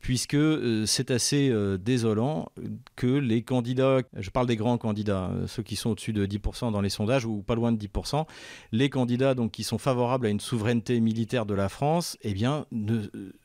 puisque 0.00 0.34
euh, 0.34 0.84
c'est 0.86 1.10
assez 1.10 1.48
euh, 1.48 1.78
désolant 1.78 2.50
que 2.94 3.06
les 3.06 3.42
candidats, 3.42 4.00
je 4.16 4.30
parle 4.30 4.46
des 4.46 4.56
grands 4.56 4.78
candidats, 4.78 5.30
euh, 5.30 5.46
ceux 5.46 5.62
qui 5.62 5.76
sont 5.76 5.90
au-dessus 5.90 6.12
de 6.12 6.26
10% 6.26 6.72
dans 6.72 6.80
les 6.80 6.88
sondages 6.88 7.24
ou 7.24 7.42
pas 7.42 7.54
loin 7.54 7.72
de 7.72 7.78
10%, 7.78 8.26
les 8.72 8.90
candidats 8.90 9.34
donc 9.34 9.52
qui 9.52 9.64
sont 9.64 9.78
favorables 9.78 10.26
à 10.26 10.28
une 10.28 10.40
souveraineté 10.40 11.00
militaire 11.00 11.46
de 11.46 11.54
la 11.54 11.68
France, 11.68 12.16
eh 12.22 12.34
bien, 12.34 12.66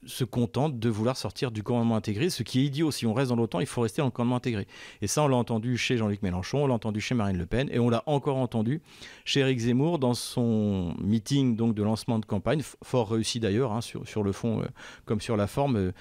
se 0.06 0.24
contentent 0.24 0.78
de 0.78 0.90
vouloir 0.90 1.18
sortir 1.18 1.52
du 1.52 1.64
commandement 1.64 1.96
intégré, 1.96 2.30
ce 2.30 2.44
qui 2.44 2.60
est 2.60 2.64
idiot. 2.66 2.92
Si 2.92 3.06
on 3.06 3.14
reste 3.14 3.30
dans 3.30 3.36
l'OTAN, 3.36 3.60
il 3.60 3.66
faut 3.66 3.82
rester 3.82 4.02
dans 4.02 4.08
le 4.08 4.12
commandement 4.12 4.38
intégré. 4.38 4.68
Et 5.02 5.08
ça, 5.08 5.24
on 5.24 5.28
l'a 5.28 5.38
entendu 5.38 5.78
chez 5.78 5.98
Jean-Luc 5.98 6.22
Mélenchon, 6.22 6.64
on 6.64 6.68
l'a 6.68 6.74
entendu 6.74 7.02
chez 7.02 7.16
Marine 7.16 7.38
Le 7.38 7.46
Pen, 7.46 7.70
et 7.72 7.80
on 7.80 7.90
l'a 7.90 8.04
encore 8.06 8.38
entendu 8.38 8.82
chez 9.26 9.42
Éric 9.42 9.60
Zemmour 9.60 10.00
dans 10.00 10.14
son 10.14 10.96
meeting 11.02 11.56
donc 11.56 11.76
de 11.76 11.84
lancement 11.84 12.20
de 12.20 12.26
campagne, 12.26 12.62
fort 12.84 13.10
réussi 13.12 13.40
d'ailleurs, 13.40 13.72
hein, 13.72 13.82
sur, 13.82 14.24
le 14.24 14.32
fond 14.32 14.64
comme 15.06 15.22
sur 15.22 15.38
la 15.38 15.48
forme 15.48 15.92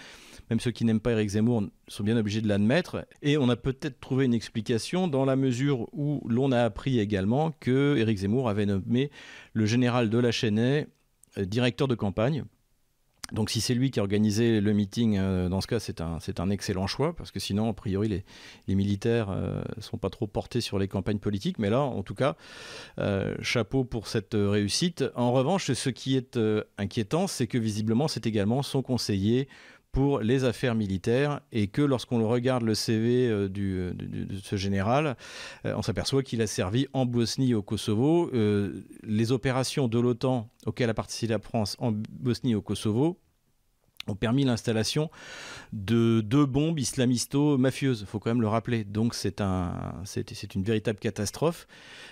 même 0.51 0.59
ceux 0.59 0.73
qui 0.73 0.85
n'aiment 0.85 1.01
pas 1.01 1.13
Éric 1.13 1.31
Zemmour 1.31 1.63
sont 1.87 2.03
bien 2.03 2.17
obligés 2.17 2.41
de 2.41 2.49
l'admettre. 2.49 3.07
Et 3.23 3.39
on 3.39 3.49
a 3.49 3.57
peut-être 3.57 4.01
trouvé 4.01 4.25
une 4.25 4.35
explication 4.35 5.07
dans 5.07 5.25
la 5.25 5.37
mesure 5.37 5.89
où 5.93 6.21
l'on 6.29 6.51
a 6.51 6.63
appris 6.63 6.99
également 6.99 7.53
que 7.61 7.97
Éric 7.97 8.19
Zemmour 8.19 8.49
avait 8.49 8.67
nommé 8.67 9.11
le 9.53 9.65
général 9.65 10.11
de 10.11 10.19
la 10.19 10.33
Chênaie 10.33 10.89
euh, 11.39 11.45
directeur 11.45 11.87
de 11.87 11.95
campagne. 11.95 12.45
Donc 13.33 13.51
si 13.51 13.61
c'est 13.61 13.75
lui 13.75 13.91
qui 13.91 14.01
a 14.01 14.03
organisé 14.03 14.61
le 14.61 14.73
meeting, 14.73 15.17
euh, 15.19 15.49
dans 15.49 15.61
ce 15.61 15.67
cas, 15.67 15.79
c'est 15.79 16.01
un, 16.01 16.51
excellent 16.51 16.87
choix, 16.87 17.15
parce 17.15 17.31
que 17.31 17.41
sinon, 17.41 17.71
a 17.71 17.73
priori, 17.73 18.09
les, 18.67 18.75
militaires 18.75 19.31
ne 19.31 19.37
euh, 19.37 19.63
sont 19.79 19.99
pas 19.99 20.11
trop 20.11 20.27
portés 20.27 20.61
sur 20.61 20.79
les 20.79 20.89
campagnes 20.89 21.19
politiques. 21.19 21.59
Mais 21.59 21.71
là, 21.71 21.81
en 21.81 22.03
tout 22.03 22.15
cas, 22.15 22.37
chapeau 23.43 23.85
pour 23.85 24.07
cette 24.07 24.35
réussite. 24.35 25.05
En 25.15 25.33
revanche, 25.33 25.73
ce 25.73 25.91
qui 25.91 26.17
est 26.17 26.39
inquiétant, 26.79 27.27
c'est 27.27 27.47
que 27.47 27.59
visiblement, 27.59 28.09
c'est 28.09 28.27
également 28.27 28.63
son 28.63 28.83
conseiller 28.83 29.49
pour 29.93 30.21
les 30.21 30.45
affaires 30.45 30.75
militaires 30.75 31.41
et 31.53 31.67
que 31.67 31.83
lorsqu'on 31.83 32.27
regarde 32.29 32.63
le 32.63 32.75
CV 32.75 33.29
euh, 33.29 33.49
du, 33.49 33.93
de, 33.95 34.37
ce 34.43 34.57
général, 34.57 35.17
euh, 35.67 35.75
on 35.77 35.83
s'aperçoit 35.83 36.23
qu'il 36.23 36.43
a 36.43 36.47
servi 36.47 36.87
en 36.93 37.07
Bosnie 37.07 37.51
et 37.51 37.55
au 37.55 37.63
Kosovo. 37.63 38.31
Euh, 38.33 38.85
les 39.03 39.33
opérations 39.33 39.89
de 39.89 39.99
l'OTAN 39.99 40.49
auxquelles 40.67 40.91
a 40.91 40.95
participé 40.95 41.33
la 41.33 41.39
France 41.39 41.77
en 41.81 41.93
Bosnie 41.93 42.53
et 42.53 42.55
au 42.55 42.63
Kosovo 42.63 43.19
ont 44.09 44.15
permis 44.15 44.45
l'installation 44.45 45.11
de 45.73 46.21
deux 46.21 46.47
bombes 46.47 46.79
islamisto-mafieuses, 46.79 48.01
il 48.01 48.07
faut 48.07 48.19
quand 48.19 48.31
même 48.31 48.41
le 48.41 48.49
rappeler. 48.49 48.85
Donc 48.85 49.15
c'est 49.15 49.41
un, 49.41 49.95
c'est 50.05 50.55
une 50.55 50.63
véritable 50.63 50.99
catastrophe. 50.99 51.67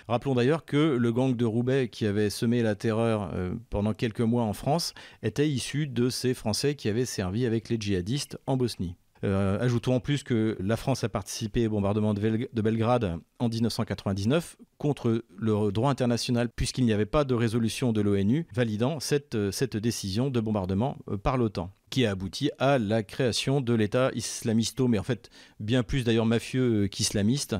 Rappelons 0.07 0.35
d'ailleurs 0.35 0.65
que 0.65 0.77
le 0.77 1.11
gang 1.11 1.35
de 1.35 1.45
Roubaix 1.45 1.89
qui 1.89 2.05
avait 2.05 2.29
semé 2.29 2.61
la 2.61 2.75
terreur 2.75 3.31
euh, 3.33 3.53
pendant 3.69 3.93
quelques 3.93 4.21
mois 4.21 4.43
en 4.43 4.53
France 4.53 4.93
était 5.23 5.49
issu 5.49 5.87
de 5.87 6.09
ces 6.09 6.33
Français 6.33 6.75
qui 6.75 6.89
avaient 6.89 7.05
servi 7.05 7.45
avec 7.45 7.69
les 7.69 7.77
djihadistes 7.79 8.37
en 8.47 8.57
Bosnie. 8.57 8.95
Euh, 9.23 9.59
ajoutons 9.59 9.95
en 9.95 9.99
plus 9.99 10.23
que 10.23 10.57
la 10.59 10.77
France 10.77 11.03
a 11.03 11.09
participé 11.09 11.67
au 11.67 11.71
bombardement 11.71 12.13
de, 12.13 12.61
Belgrade 12.61 13.19
en 13.39 13.49
1999 13.49 14.57
contre 14.77 15.23
le 15.37 15.71
droit 15.71 15.89
international 15.89 16.49
puisqu'il 16.49 16.85
n'y 16.85 16.93
avait 16.93 17.05
pas 17.05 17.25
de 17.25 17.33
résolution 17.33 17.91
de 17.91 18.01
l'ONU 18.01 18.47
validant 18.53 18.99
cette, 18.99 19.35
euh, 19.35 19.51
décision 19.79 20.29
de 20.29 20.39
bombardement 20.39 20.97
euh, 21.09 21.17
par 21.17 21.37
l'OTAN 21.37 21.71
qui 21.89 22.05
a 22.05 22.11
abouti 22.11 22.51
à 22.59 22.77
la 22.77 23.01
création 23.01 23.61
de 23.61 23.73
l'État 23.73 24.11
islamisto, 24.13 24.87
mais 24.87 24.99
en 24.99 25.03
fait 25.03 25.31
bien 25.59 25.81
plus 25.81 26.03
d'ailleurs 26.03 26.27
mafieux 26.27 26.87
qu'islamiste, 26.87 27.55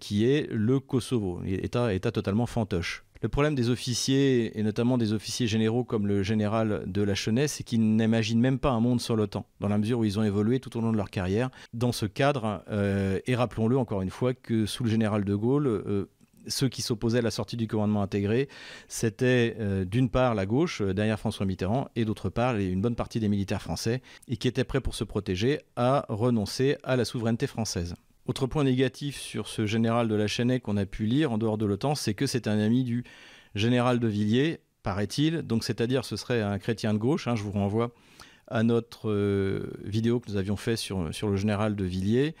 qui 0.00 0.24
est 0.24 0.50
le 0.50 0.80
Kosovo, 0.80 1.42
État 1.44 1.90
totalement 2.12 2.46
fantoche. 2.46 3.04
Le 3.22 3.28
problème 3.28 3.54
des 3.54 3.70
officiers, 3.70 4.58
et 4.58 4.64
notamment 4.64 4.98
des 4.98 5.12
officiers 5.12 5.46
généraux 5.46 5.84
comme 5.84 6.08
le 6.08 6.24
général 6.24 6.82
de 6.86 7.02
la 7.02 7.14
Chenet, 7.14 7.46
c'est 7.46 7.62
qu'ils 7.62 7.80
n'imaginent 7.80 8.40
même 8.40 8.58
pas 8.58 8.70
un 8.70 8.80
monde 8.80 9.00
sur 9.00 9.14
l'OTAN, 9.14 9.46
dans 9.60 9.68
la 9.68 9.78
mesure 9.78 10.00
où 10.00 10.04
ils 10.04 10.18
ont 10.18 10.24
évolué 10.24 10.58
tout 10.58 10.76
au 10.76 10.80
long 10.80 10.90
de 10.90 10.96
leur 10.96 11.08
carrière 11.08 11.48
dans 11.72 11.92
ce 11.92 12.04
cadre. 12.04 12.64
Euh, 12.68 13.20
et 13.26 13.36
rappelons-le 13.36 13.78
encore 13.78 14.02
une 14.02 14.10
fois 14.10 14.34
que 14.34 14.66
sous 14.66 14.82
le 14.82 14.90
général 14.90 15.24
de 15.24 15.34
Gaulle, 15.36 15.68
euh, 15.68 16.10
ceux 16.48 16.68
qui 16.68 16.82
s'opposaient 16.82 17.20
à 17.20 17.22
la 17.22 17.30
sortie 17.30 17.56
du 17.56 17.68
commandement 17.68 18.02
intégré, 18.02 18.48
c'était 18.88 19.56
euh, 19.60 19.84
d'une 19.84 20.08
part 20.08 20.34
la 20.34 20.44
gauche, 20.44 20.82
derrière 20.82 21.20
François 21.20 21.46
Mitterrand, 21.46 21.88
et 21.94 22.04
d'autre 22.04 22.28
part 22.28 22.56
une 22.56 22.80
bonne 22.80 22.96
partie 22.96 23.20
des 23.20 23.28
militaires 23.28 23.62
français, 23.62 24.02
et 24.26 24.36
qui 24.36 24.48
étaient 24.48 24.64
prêts 24.64 24.80
pour 24.80 24.96
se 24.96 25.04
protéger 25.04 25.60
à 25.76 26.06
renoncer 26.08 26.76
à 26.82 26.96
la 26.96 27.04
souveraineté 27.04 27.46
française. 27.46 27.94
Autre 28.26 28.46
point 28.46 28.64
négatif 28.64 29.18
sur 29.18 29.48
ce 29.48 29.66
général 29.66 30.06
de 30.06 30.14
la 30.14 30.28
Chênaie 30.28 30.60
qu'on 30.60 30.76
a 30.76 30.86
pu 30.86 31.06
lire 31.06 31.32
en 31.32 31.38
dehors 31.38 31.58
de 31.58 31.66
l'OTAN, 31.66 31.94
c'est 31.94 32.14
que 32.14 32.26
c'est 32.26 32.46
un 32.46 32.58
ami 32.58 32.84
du 32.84 33.04
général 33.54 33.98
de 33.98 34.06
Villiers, 34.06 34.60
paraît-il. 34.82 35.42
Donc, 35.42 35.64
c'est-à-dire, 35.64 36.04
ce 36.04 36.16
serait 36.16 36.40
un 36.40 36.58
chrétien 36.58 36.94
de 36.94 36.98
gauche. 36.98 37.26
Hein, 37.26 37.34
je 37.34 37.42
vous 37.42 37.50
renvoie 37.50 37.92
à 38.46 38.62
notre 38.62 39.10
euh, 39.10 39.72
vidéo 39.84 40.20
que 40.20 40.30
nous 40.30 40.36
avions 40.36 40.56
fait 40.56 40.76
sur, 40.76 41.02
le 41.02 41.36
général 41.36 41.74
de 41.74 41.84
Villiers. 41.84 42.36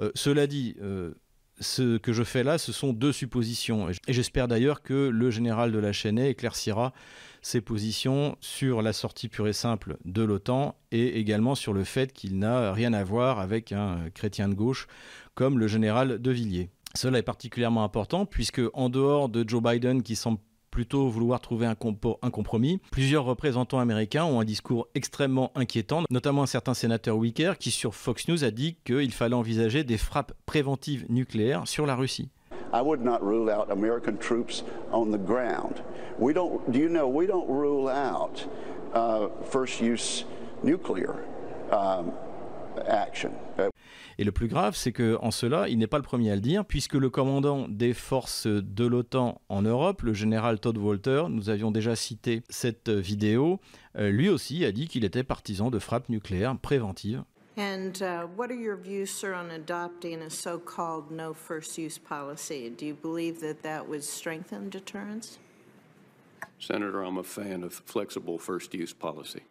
Euh, 0.00 0.10
cela 0.14 0.46
dit, 0.46 0.74
euh, 0.80 1.12
ce 1.60 1.98
que 1.98 2.12
je 2.12 2.24
fais 2.24 2.42
là, 2.42 2.58
ce 2.58 2.72
sont 2.72 2.92
deux 2.92 3.12
suppositions. 3.12 3.88
Et 3.90 4.12
j'espère 4.12 4.48
d'ailleurs 4.48 4.82
que 4.82 5.08
le 5.08 5.30
général 5.30 5.70
de 5.70 5.78
la 5.78 5.92
Chênaie 5.92 6.30
éclaircira 6.30 6.92
ses 7.42 7.60
positions 7.60 8.36
sur 8.40 8.82
la 8.82 8.92
sortie 8.92 9.28
pure 9.28 9.48
et 9.48 9.52
simple 9.52 9.96
de 10.04 10.22
l'OTAN 10.22 10.76
et 10.92 11.18
également 11.18 11.54
sur 11.54 11.72
le 11.72 11.84
fait 11.84 12.12
qu'il 12.12 12.38
n'a 12.38 12.72
rien 12.72 12.92
à 12.92 13.04
voir 13.04 13.40
avec 13.40 13.72
un 13.72 14.10
chrétien 14.14 14.48
de 14.48 14.54
gauche 14.54 14.86
comme 15.34 15.58
le 15.58 15.66
général 15.68 16.20
de 16.20 16.30
Villiers. 16.30 16.70
Cela 16.94 17.18
est 17.18 17.22
particulièrement 17.22 17.84
important 17.84 18.26
puisque 18.26 18.62
en 18.74 18.88
dehors 18.88 19.28
de 19.28 19.48
Joe 19.48 19.62
Biden 19.62 20.02
qui 20.02 20.16
semble 20.16 20.38
plutôt 20.70 21.08
vouloir 21.08 21.40
trouver 21.40 21.66
un, 21.66 21.74
compromis. 21.74 22.80
Plusieurs 22.90 23.24
représentants 23.24 23.80
américains 23.80 24.24
ont 24.24 24.40
un 24.40 24.44
discours 24.44 24.88
extrêmement 24.94 25.52
inquiétant, 25.54 26.04
notamment 26.10 26.44
un 26.44 26.46
certain 26.46 26.74
sénateur 26.74 27.16
Wicker 27.16 27.58
qui 27.58 27.70
sur 27.70 27.94
Fox 27.94 28.28
News 28.28 28.44
a 28.44 28.50
dit 28.50 28.76
qu'il 28.84 29.12
fallait 29.12 29.34
envisager 29.34 29.84
des 29.84 29.98
frappes 29.98 30.32
préventives 30.46 31.06
nucléaires 31.08 31.66
sur 31.66 31.86
la 31.86 31.96
Russie. 31.96 32.30
I 32.72 32.82
would 32.82 33.02
not 33.02 33.22
rule 33.22 33.50
out 33.50 33.70
American 33.70 34.16
troops 34.18 34.62
on 34.92 35.10
the 35.10 35.18
ground. 35.18 35.82
We 36.18 36.32
don't, 36.32 36.70
do 36.70 36.78
you 36.78 36.88
know, 36.88 37.08
we 37.08 37.26
don't 37.26 37.48
rule 37.48 37.88
out 37.88 38.46
uh, 38.94 39.28
first 39.50 39.80
use 39.80 40.24
nuclear 40.62 41.24
um, 41.72 42.12
action. 42.86 43.32
Et 44.18 44.24
le 44.24 44.32
plus 44.32 44.48
grave, 44.48 44.76
c'est 44.76 44.92
que 44.92 45.16
en 45.22 45.30
cela, 45.30 45.68
il 45.68 45.78
n'est 45.78 45.86
pas 45.86 45.96
le 45.96 46.04
premier 46.04 46.30
à 46.30 46.34
le 46.34 46.42
dire, 46.42 46.64
puisque 46.64 46.94
le 46.94 47.08
commandant 47.08 47.66
des 47.68 47.94
forces 47.94 48.46
de 48.46 48.84
l'OTAN 48.84 49.40
en 49.48 49.62
Europe, 49.62 50.02
le 50.02 50.12
général 50.12 50.60
Todd 50.60 50.76
Walter, 50.76 51.24
nous 51.30 51.48
avions 51.48 51.70
déjà 51.70 51.96
cité 51.96 52.42
cette 52.50 52.90
vidéo, 52.90 53.60
euh, 53.96 54.10
lui 54.10 54.28
aussi 54.28 54.64
a 54.64 54.72
dit 54.72 54.88
qu'il 54.88 55.04
était 55.04 55.24
partisan 55.24 55.70
de 55.70 55.78
frappes 55.78 56.10
nucléaires 56.10 56.56
préventives. 56.58 57.22
And 57.56 58.00
uh, 58.02 58.22
what 58.26 58.50
are 58.50 58.54
your 58.54 58.76
views, 58.76 59.10
sir, 59.10 59.34
on 59.34 59.50
adopting 59.50 60.22
a 60.22 60.30
so-called 60.30 61.10
no 61.10 61.34
first 61.34 61.76
use 61.76 61.98
policy? 61.98 62.70
Do 62.70 62.86
you 62.86 62.94
believe 62.94 63.40
that 63.40 63.62
that 63.62 63.88
would 63.88 64.04
strengthen 64.04 64.70
deterrence? 64.70 65.38
Senator, 66.58 67.02
I'm 67.02 67.18
a 67.18 67.24
fan 67.24 67.62
of 67.62 67.74
flexible 67.74 68.38
first 68.38 68.72
use 68.74 68.92
policy. 68.92 69.42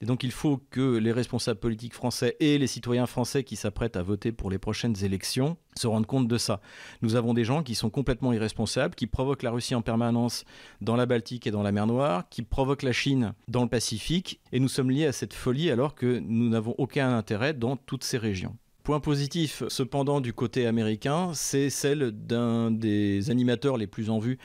Et 0.00 0.06
donc 0.06 0.22
il 0.22 0.32
faut 0.32 0.60
que 0.70 0.96
les 0.96 1.12
responsables 1.12 1.60
politiques 1.60 1.94
français 1.94 2.36
et 2.40 2.58
les 2.58 2.66
citoyens 2.66 3.06
français 3.06 3.44
qui 3.44 3.56
s'apprêtent 3.56 3.96
à 3.96 4.02
voter 4.02 4.32
pour 4.32 4.50
les 4.50 4.58
prochaines 4.58 5.04
élections 5.04 5.56
se 5.76 5.86
rendent 5.86 6.06
compte 6.06 6.28
de 6.28 6.38
ça. 6.38 6.60
Nous 7.02 7.16
avons 7.16 7.34
des 7.34 7.44
gens 7.44 7.62
qui 7.62 7.74
sont 7.74 7.90
complètement 7.90 8.32
irresponsables, 8.32 8.94
qui 8.94 9.06
provoquent 9.06 9.42
la 9.42 9.50
Russie 9.50 9.74
en 9.74 9.82
permanence 9.82 10.44
dans 10.80 10.96
la 10.96 11.06
Baltique 11.06 11.46
et 11.46 11.50
dans 11.50 11.62
la 11.62 11.72
mer 11.72 11.86
Noire, 11.86 12.28
qui 12.28 12.42
provoquent 12.42 12.82
la 12.82 12.92
Chine 12.92 13.34
dans 13.48 13.62
le 13.62 13.68
Pacifique, 13.68 14.40
et 14.52 14.60
nous 14.60 14.68
sommes 14.68 14.90
liés 14.90 15.06
à 15.06 15.12
cette 15.12 15.34
folie 15.34 15.70
alors 15.70 15.94
que 15.94 16.20
nous 16.20 16.48
n'avons 16.48 16.74
aucun 16.78 17.16
intérêt 17.16 17.54
dans 17.54 17.76
toutes 17.76 18.04
ces 18.04 18.18
régions. 18.18 18.56
Point 18.84 19.00
positif, 19.00 19.62
cependant, 19.68 20.20
du 20.20 20.34
côté 20.34 20.66
américain, 20.66 21.30
c'est 21.32 21.70
celle 21.70 22.10
d'un 22.10 22.70
des 22.70 23.30
animateurs 23.30 23.78
les 23.78 23.86
plus 23.86 24.10
en 24.10 24.18
vue 24.18 24.38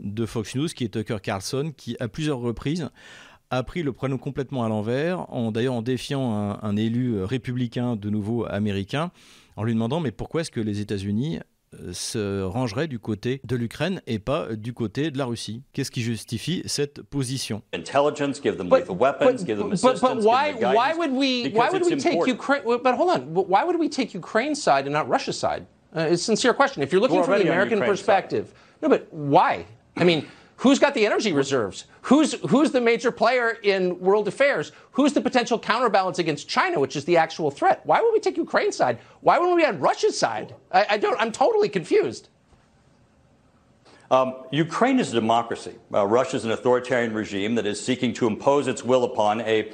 de 0.00 0.26
Fox 0.26 0.56
News, 0.56 0.66
qui 0.66 0.82
est 0.82 0.88
Tucker 0.88 1.18
Carlson, 1.22 1.72
qui 1.76 1.96
à 2.00 2.08
plusieurs 2.08 2.40
reprises 2.40 2.90
a 3.56 3.62
pris 3.62 3.82
le 3.82 3.92
problème 3.92 4.18
complètement 4.18 4.64
à 4.64 4.68
l'envers, 4.68 5.30
en 5.32 5.52
d'ailleurs 5.52 5.74
en 5.74 5.82
défiant 5.82 6.34
un, 6.34 6.58
un, 6.62 6.76
élu 6.76 7.22
républicain 7.22 7.96
de 7.96 8.10
nouveau 8.10 8.46
américain, 8.46 9.10
en 9.56 9.64
lui 9.64 9.74
demandant 9.74 10.00
mais 10.00 10.10
pourquoi 10.10 10.42
est-ce 10.42 10.50
que 10.50 10.60
les 10.60 10.80
États-Unis 10.80 11.40
se 11.92 12.42
rangerait 12.42 12.88
du 12.88 12.98
côté 12.98 13.40
de 13.44 13.56
l'Ukraine 13.56 14.00
et 14.06 14.18
pas 14.18 14.54
du 14.54 14.72
côté 14.72 15.10
de 15.10 15.18
la 15.18 15.24
Russie? 15.24 15.62
Qu'est-ce 15.72 15.90
qui 15.90 16.02
justifie 16.02 16.62
cette 16.66 17.02
position? 17.02 17.62
Intelligence, 17.74 18.40
give 18.42 18.56
them 18.56 18.68
lethal 18.70 18.96
weapons, 18.96 19.44
give 19.44 19.58
them 19.58 19.72
assistance, 19.72 20.00
but, 20.00 20.16
but 20.16 20.24
why, 20.24 20.52
why 20.52 20.94
would 20.96 21.12
we 21.12 21.50
why 21.52 21.70
would 21.70 21.84
we 21.84 21.96
take 21.96 22.26
Ukraine? 22.26 22.62
But 22.64 22.94
hold 22.94 23.10
on, 23.10 23.20
why 23.34 23.64
would 23.64 23.78
we 23.78 23.88
take 23.88 24.14
Ukraine's 24.14 24.62
side 24.62 24.86
and 24.86 24.92
not 24.92 25.08
Russia's 25.08 25.38
side? 25.38 25.66
Uh, 25.96 26.08
it's 26.10 26.22
a 26.22 26.24
sincere 26.24 26.54
question. 26.54 26.82
If 26.82 26.92
you're 26.92 27.00
looking 27.00 27.22
from 27.22 27.38
the 27.38 27.46
American 27.46 27.80
perspective, 27.80 28.48
side. 28.48 28.82
no, 28.82 28.88
but 28.88 29.12
why? 29.12 29.66
I 29.96 30.04
mean. 30.04 30.26
Who's 30.64 30.78
got 30.78 30.94
the 30.94 31.04
energy 31.04 31.34
reserves? 31.34 31.84
Who's, 32.00 32.32
who's 32.48 32.70
the 32.70 32.80
major 32.80 33.12
player 33.12 33.58
in 33.64 34.00
world 34.00 34.28
affairs? 34.28 34.72
Who's 34.92 35.12
the 35.12 35.20
potential 35.20 35.58
counterbalance 35.58 36.18
against 36.18 36.48
China, 36.48 36.80
which 36.80 36.96
is 36.96 37.04
the 37.04 37.18
actual 37.18 37.50
threat? 37.50 37.82
Why 37.84 38.00
would 38.00 38.14
we 38.14 38.18
take 38.18 38.38
Ukraine's 38.38 38.74
side? 38.74 38.98
Why 39.20 39.38
wouldn't 39.38 39.56
we 39.56 39.62
be 39.62 39.66
on 39.66 39.78
Russia's 39.78 40.18
side? 40.18 40.54
I, 40.72 40.86
I 40.88 40.96
don't, 40.96 41.20
I'm 41.20 41.32
totally 41.32 41.68
confused. 41.68 42.30
Um, 44.10 44.36
Ukraine 44.52 44.98
is 44.98 45.10
a 45.10 45.14
democracy. 45.14 45.74
Uh, 45.92 46.06
Russia 46.06 46.36
is 46.36 46.46
an 46.46 46.52
authoritarian 46.52 47.12
regime 47.12 47.54
that 47.56 47.66
is 47.66 47.78
seeking 47.78 48.14
to 48.14 48.26
impose 48.26 48.66
its 48.66 48.82
will 48.82 49.04
upon 49.04 49.42
a 49.42 49.70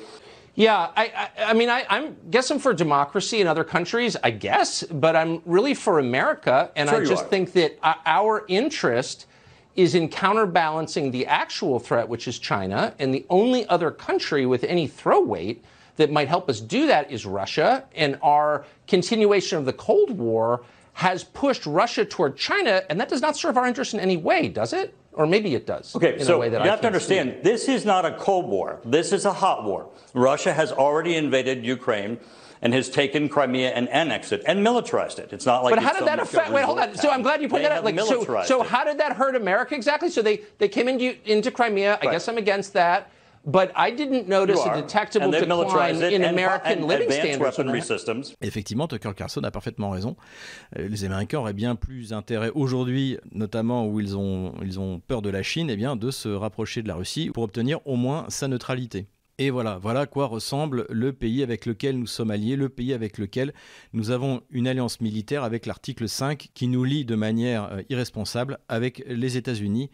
yeah, 0.56 0.90
I, 0.96 1.30
I, 1.38 1.44
I, 1.50 1.52
mean, 1.52 1.70
I, 1.70 1.86
am 1.88 2.16
guessing 2.32 2.58
for 2.58 2.74
democracy 2.74 3.40
in 3.40 3.46
other 3.46 3.62
countries, 3.62 4.16
I 4.24 4.32
guess, 4.32 4.82
but 4.82 5.14
I'm 5.14 5.40
really 5.46 5.74
for 5.74 6.00
America, 6.00 6.72
and 6.74 6.88
sure 6.88 7.00
I 7.00 7.04
just 7.04 7.28
think 7.28 7.52
that 7.52 7.78
our 8.04 8.44
interest 8.48 9.26
is 9.80 9.94
in 9.94 10.08
counterbalancing 10.08 11.10
the 11.10 11.26
actual 11.26 11.78
threat, 11.78 12.08
which 12.08 12.28
is 12.28 12.38
China, 12.38 12.94
and 12.98 13.14
the 13.14 13.24
only 13.30 13.66
other 13.68 13.90
country 13.90 14.44
with 14.44 14.62
any 14.64 14.86
throw 14.86 15.20
weight 15.20 15.64
that 15.96 16.10
might 16.10 16.28
help 16.28 16.48
us 16.48 16.60
do 16.60 16.86
that 16.86 17.10
is 17.10 17.24
Russia. 17.24 17.84
And 17.94 18.18
our 18.22 18.64
continuation 18.86 19.58
of 19.58 19.64
the 19.64 19.72
Cold 19.72 20.10
War 20.10 20.62
has 20.94 21.24
pushed 21.24 21.64
Russia 21.66 22.04
toward 22.04 22.36
China, 22.36 22.82
and 22.90 23.00
that 23.00 23.08
does 23.08 23.22
not 23.22 23.36
serve 23.36 23.56
our 23.56 23.66
interest 23.66 23.94
in 23.94 24.00
any 24.00 24.16
way, 24.16 24.48
does 24.48 24.72
it? 24.72 24.94
Or 25.12 25.26
maybe 25.26 25.54
it 25.54 25.66
does. 25.66 25.96
Okay, 25.96 26.22
so 26.22 26.42
you 26.42 26.50
have 26.52 26.80
to 26.82 26.86
understand 26.86 27.42
this 27.42 27.68
is 27.68 27.84
not 27.84 28.04
a 28.04 28.12
Cold 28.16 28.46
War. 28.46 28.80
This 28.84 29.12
is 29.12 29.24
a 29.24 29.32
hot 29.32 29.64
war. 29.64 29.90
Russia 30.14 30.52
has 30.52 30.72
already 30.72 31.16
invaded 31.16 31.64
Ukraine 31.64 32.18
and 32.62 32.74
has 32.74 32.88
taken 32.88 33.28
Crimea 33.28 33.70
and 33.70 33.88
annexed 33.88 34.32
it 34.32 34.42
and 34.46 34.62
militarized 34.62 35.18
it. 35.18 35.32
It's 35.32 35.46
not 35.46 35.64
like. 35.64 35.74
But 35.74 35.82
how 35.82 35.92
did 35.92 36.06
that 36.06 36.20
affect? 36.20 36.50
Wait, 36.50 36.64
hold 36.64 36.78
on. 36.78 36.94
So 36.96 37.10
I'm 37.10 37.22
glad 37.22 37.42
you 37.42 37.48
pointed 37.48 37.70
that 37.70 37.78
out. 37.78 37.84
Like, 37.84 37.98
so, 38.00 38.42
so 38.44 38.62
how 38.62 38.84
did 38.84 38.98
that 38.98 39.16
hurt 39.16 39.34
America 39.36 39.74
exactly? 39.74 40.10
So 40.10 40.22
they 40.22 40.42
they 40.58 40.68
came 40.68 40.88
into 40.88 41.16
into 41.30 41.50
Crimea. 41.50 41.98
I 42.02 42.06
guess 42.06 42.28
I'm 42.28 42.38
against 42.38 42.72
that. 42.74 43.10
But 43.46 43.72
I 43.74 43.90
didn't 43.90 44.28
notice 44.28 44.60
a 44.66 44.82
detectable 44.82 45.30
decline 45.30 46.02
in 46.02 46.24
American 46.24 46.86
living 46.86 47.10
standards. 47.10 48.36
Effectivement, 48.42 48.86
Tucker 48.86 49.14
Carlson 49.14 49.42
a 49.44 49.50
parfaitement 49.50 49.90
raison. 49.90 50.16
Euh, 50.78 50.86
les 50.88 51.04
Américains 51.04 51.38
auraient 51.38 51.54
bien 51.54 51.74
plus 51.74 52.12
intérêt 52.12 52.50
aujourd'hui, 52.54 53.16
notamment 53.32 53.86
où 53.86 53.98
ils 53.98 54.14
ont, 54.14 54.52
ils 54.62 54.78
ont 54.78 55.00
peur 55.00 55.22
de 55.22 55.30
la 55.30 55.42
Chine, 55.42 55.70
eh 55.70 55.76
bien, 55.76 55.96
de 55.96 56.10
se 56.10 56.28
rapprocher 56.28 56.82
de 56.82 56.88
la 56.88 56.96
Russie 56.96 57.30
pour 57.30 57.42
obtenir 57.42 57.80
au 57.86 57.96
moins 57.96 58.26
sa 58.28 58.46
neutralité. 58.46 59.06
Et 59.40 59.48
voilà, 59.48 59.78
voilà 59.78 60.00
à 60.00 60.06
quoi 60.06 60.26
ressemble 60.26 60.84
le 60.90 61.14
pays 61.14 61.42
avec 61.42 61.64
lequel 61.64 61.98
nous 61.98 62.06
sommes 62.06 62.30
alliés, 62.30 62.56
le 62.56 62.68
pays 62.68 62.92
avec 62.92 63.16
lequel 63.16 63.54
nous 63.94 64.10
avons 64.10 64.42
une 64.50 64.68
alliance 64.68 65.00
militaire 65.00 65.44
avec 65.44 65.64
l'article 65.64 66.10
5 66.10 66.50
qui 66.52 66.68
nous 66.68 66.84
lie 66.84 67.06
de 67.06 67.14
manière 67.14 67.72
euh, 67.72 67.82
irresponsable 67.88 68.58
avec 68.68 69.02
les 69.06 69.38
États-Unis 69.38 69.88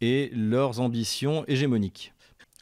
et 0.00 0.30
leurs 0.32 0.78
ambitions 0.78 1.44
hégémoniques. 1.48 2.12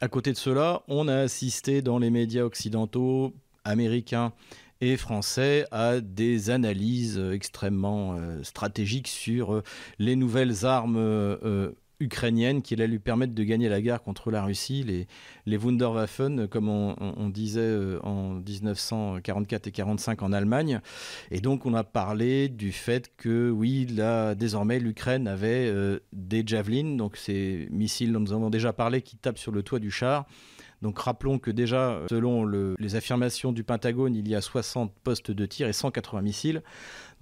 À 0.01 0.07
côté 0.07 0.31
de 0.31 0.37
cela, 0.37 0.81
on 0.87 1.07
a 1.07 1.17
assisté 1.17 1.83
dans 1.83 1.99
les 1.99 2.09
médias 2.09 2.45
occidentaux, 2.45 3.35
américains 3.63 4.33
et 4.81 4.97
français 4.97 5.67
à 5.69 6.01
des 6.01 6.49
analyses 6.49 7.23
extrêmement 7.31 8.15
euh, 8.15 8.41
stratégiques 8.41 9.07
sur 9.07 9.53
euh, 9.53 9.63
les 9.99 10.15
nouvelles 10.15 10.65
armes 10.65 10.97
ukrainienne 11.99 12.61
qui 12.61 12.73
allait 12.73 12.87
lui 12.87 12.99
permettre 12.99 13.33
de 13.33 13.43
gagner 13.43 13.69
la 13.69 13.81
guerre 13.81 14.01
contre 14.01 14.31
la 14.31 14.43
Russie, 14.43 15.07
les, 15.45 15.57
Wunderwaffen, 15.57 16.47
comme 16.47 16.69
on, 16.69 17.29
disait 17.29 17.61
euh, 17.61 17.99
en 18.03 18.35
1944 18.35 19.67
et 19.67 19.71
45 19.71 20.21
en 20.21 20.33
Allemagne. 20.33 20.81
Et 21.31 21.39
donc 21.39 21.65
on 21.65 21.73
a 21.73 21.83
parlé 21.83 22.49
du 22.49 22.71
fait 22.71 23.11
que 23.15 23.49
oui, 23.49 23.85
là, 23.85 24.35
désormais, 24.35 24.79
l'Ukraine 24.79 25.27
avait 25.27 25.67
euh, 25.67 25.99
des 26.11 26.43
Javelin, 26.45 26.95
donc 26.95 27.17
ces 27.17 27.67
missiles 27.71 28.11
dont 28.11 28.19
nous 28.19 28.33
avons 28.33 28.49
déjà 28.49 28.73
parlé, 28.73 29.01
qui 29.01 29.17
tapent 29.17 29.37
sur 29.37 29.51
le 29.51 29.63
toit 29.63 29.79
du 29.79 29.91
char. 29.91 30.25
Donc 30.83 30.99
rappelons 30.99 31.39
que 31.39 31.49
déjà, 31.49 32.01
selon 32.09 32.45
les 32.45 32.95
affirmations 32.95 33.53
du 33.53 33.63
Pentagone, 33.63 34.15
il 34.15 34.27
y 34.27 34.35
a 34.35 34.41
60 34.41 34.91
postes 35.01 35.31
de 35.31 35.45
tir 35.45 35.69
et 35.69 35.73
180 35.73 36.21
missiles. 36.21 36.61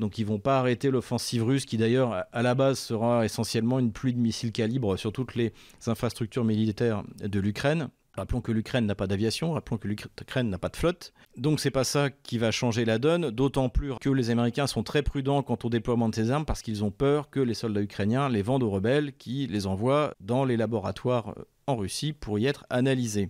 Donc 0.01 0.17
ils 0.17 0.25
vont 0.25 0.39
pas 0.39 0.57
arrêter 0.57 0.89
l'offensive 0.89 1.43
russe 1.43 1.65
qui 1.65 1.77
d'ailleurs 1.77 2.25
à 2.31 2.41
la 2.41 2.55
base 2.55 2.79
sera 2.79 3.23
essentiellement 3.23 3.77
une 3.77 3.91
pluie 3.91 4.13
de 4.13 4.19
missiles 4.19 4.51
calibre 4.51 4.97
sur 4.97 5.13
toutes 5.13 5.35
les 5.35 5.53
infrastructures 5.85 6.43
militaires 6.43 7.03
de 7.23 7.39
l'Ukraine. 7.39 7.89
Rappelons 8.15 8.41
que 8.41 8.51
l'Ukraine 8.51 8.87
n'a 8.87 8.95
pas 8.95 9.05
d'aviation, 9.05 9.53
rappelons 9.53 9.77
que 9.77 9.87
l'Ukraine 9.87 10.49
n'a 10.49 10.57
pas 10.57 10.69
de 10.69 10.75
flotte. 10.75 11.13
Donc 11.37 11.59
c'est 11.59 11.69
pas 11.69 11.83
ça 11.83 12.09
qui 12.09 12.39
va 12.39 12.49
changer 12.49 12.83
la 12.83 12.97
donne, 12.97 13.29
d'autant 13.29 13.69
plus 13.69 13.93
que 14.01 14.09
les 14.09 14.31
Américains 14.31 14.65
sont 14.65 14.81
très 14.81 15.03
prudents 15.03 15.43
quant 15.43 15.59
au 15.63 15.69
déploiement 15.69 16.09
de 16.09 16.15
ces 16.15 16.31
armes 16.31 16.45
parce 16.45 16.63
qu'ils 16.63 16.83
ont 16.83 16.91
peur 16.91 17.29
que 17.29 17.39
les 17.39 17.53
soldats 17.53 17.83
ukrainiens 17.83 18.27
les 18.27 18.41
vendent 18.41 18.63
aux 18.63 18.71
rebelles 18.71 19.13
qui 19.13 19.45
les 19.45 19.67
envoient 19.67 20.15
dans 20.19 20.45
les 20.45 20.57
laboratoires 20.57 21.35
en 21.67 21.75
Russie 21.75 22.11
pour 22.11 22.39
y 22.39 22.47
être 22.47 22.65
analysés. 22.71 23.29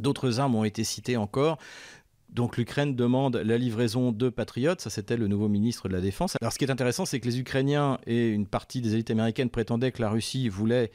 D'autres 0.00 0.38
armes 0.38 0.54
ont 0.54 0.64
été 0.64 0.84
citées 0.84 1.16
encore. 1.16 1.58
Donc 2.32 2.56
l'Ukraine 2.56 2.96
demande 2.96 3.36
la 3.36 3.58
livraison 3.58 4.10
de 4.10 4.30
patriotes, 4.30 4.80
ça 4.80 4.88
c'était 4.88 5.18
le 5.18 5.28
nouveau 5.28 5.48
ministre 5.48 5.88
de 5.88 5.92
la 5.92 6.00
Défense. 6.00 6.36
Alors 6.40 6.52
ce 6.52 6.58
qui 6.58 6.64
est 6.64 6.70
intéressant, 6.70 7.04
c'est 7.04 7.20
que 7.20 7.26
les 7.26 7.38
Ukrainiens 7.38 7.98
et 8.06 8.28
une 8.28 8.46
partie 8.46 8.80
des 8.80 8.94
élites 8.94 9.10
américaines 9.10 9.50
prétendaient 9.50 9.92
que 9.92 10.00
la 10.00 10.08
Russie 10.08 10.48
voulait 10.48 10.90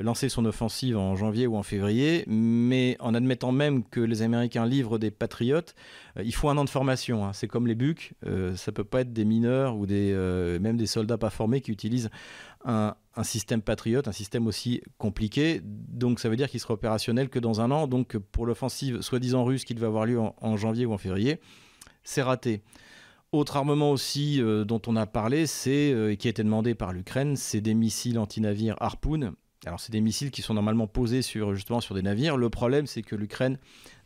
lancer 0.00 0.28
son 0.28 0.44
offensive 0.44 0.96
en 0.96 1.14
janvier 1.14 1.46
ou 1.46 1.56
en 1.56 1.62
février, 1.62 2.24
mais 2.26 2.96
en 3.00 3.14
admettant 3.14 3.52
même 3.52 3.84
que 3.84 4.00
les 4.00 4.22
Américains 4.22 4.66
livrent 4.66 4.98
des 4.98 5.10
patriotes, 5.10 5.74
euh, 6.16 6.22
il 6.24 6.34
faut 6.34 6.48
un 6.48 6.56
an 6.56 6.64
de 6.64 6.70
formation. 6.70 7.24
Hein. 7.24 7.32
C'est 7.32 7.48
comme 7.48 7.66
les 7.66 7.74
bucs, 7.74 8.14
euh, 8.26 8.56
ça 8.56 8.72
peut 8.72 8.84
pas 8.84 9.02
être 9.02 9.12
des 9.12 9.24
mineurs 9.24 9.76
ou 9.76 9.86
des, 9.86 10.12
euh, 10.12 10.58
même 10.58 10.76
des 10.76 10.86
soldats 10.86 11.18
pas 11.18 11.30
formés 11.30 11.60
qui 11.60 11.70
utilisent 11.70 12.10
un, 12.64 12.94
système 13.22 13.60
patriote, 13.60 14.08
un 14.08 14.12
système 14.12 14.46
aussi 14.46 14.80
compliqué. 14.96 15.60
Donc 15.62 16.20
ça 16.20 16.30
veut 16.30 16.36
dire 16.36 16.48
qu'il 16.48 16.60
sera 16.60 16.72
opérationnel 16.74 17.28
que 17.28 17.38
dans 17.38 17.60
un 17.60 17.70
an. 17.70 17.86
Donc 17.86 18.16
pour 18.16 18.46
l'offensive 18.46 19.02
soi-disant 19.02 19.44
russe 19.44 19.64
qui 19.64 19.74
devait 19.74 19.86
avoir 19.86 20.06
lieu 20.06 20.18
en, 20.18 20.56
janvier 20.56 20.86
ou 20.86 20.94
en 20.94 20.98
février, 20.98 21.38
c'est 22.02 22.22
raté. 22.22 22.62
Autre 23.32 23.58
armement 23.58 23.90
aussi 23.90 24.40
dont 24.66 24.80
on 24.86 24.96
a 24.96 25.06
parlé, 25.06 25.46
c'est 25.46 26.16
qui 26.18 26.28
a 26.28 26.30
été 26.30 26.42
demandé 26.42 26.74
par 26.74 26.92
l'Ukraine, 26.94 27.36
c'est 27.36 27.60
des 27.60 27.74
missiles 27.74 28.18
anti-navires 28.18 28.76
Harpoon 28.80 29.34
alors 29.66 29.80
c'est 29.80 29.92
des 29.92 30.00
missiles 30.00 30.30
qui 30.30 30.42
sont 30.42 30.54
normalement 30.54 30.86
posés 30.86 31.22
sur, 31.22 31.54
justement 31.54 31.80
sur 31.80 31.94
des 31.94 32.02
navires. 32.02 32.36
Le 32.36 32.50
problème 32.50 32.86
c'est 32.86 33.02
que 33.02 33.16
l'Ukraine 33.16 33.58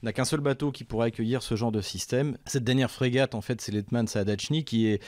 n'a 0.02 0.12
qu'un 0.12 0.24
seul 0.24 0.40
bateau 0.40 0.72
qui 0.72 0.84
pourrait 0.84 1.08
accueillir 1.08 1.42
ce 1.42 1.54
genre 1.54 1.72
de 1.72 1.80
système. 1.80 2.36
Cette 2.46 2.64
dernière 2.64 2.90
frégate 2.90 3.34
en 3.34 3.40
fait 3.40 3.60
c'est 3.60 3.72
l'Etman 3.72 4.06
Saadachny 4.06 4.64
qui 4.64 4.86
est 4.86 5.00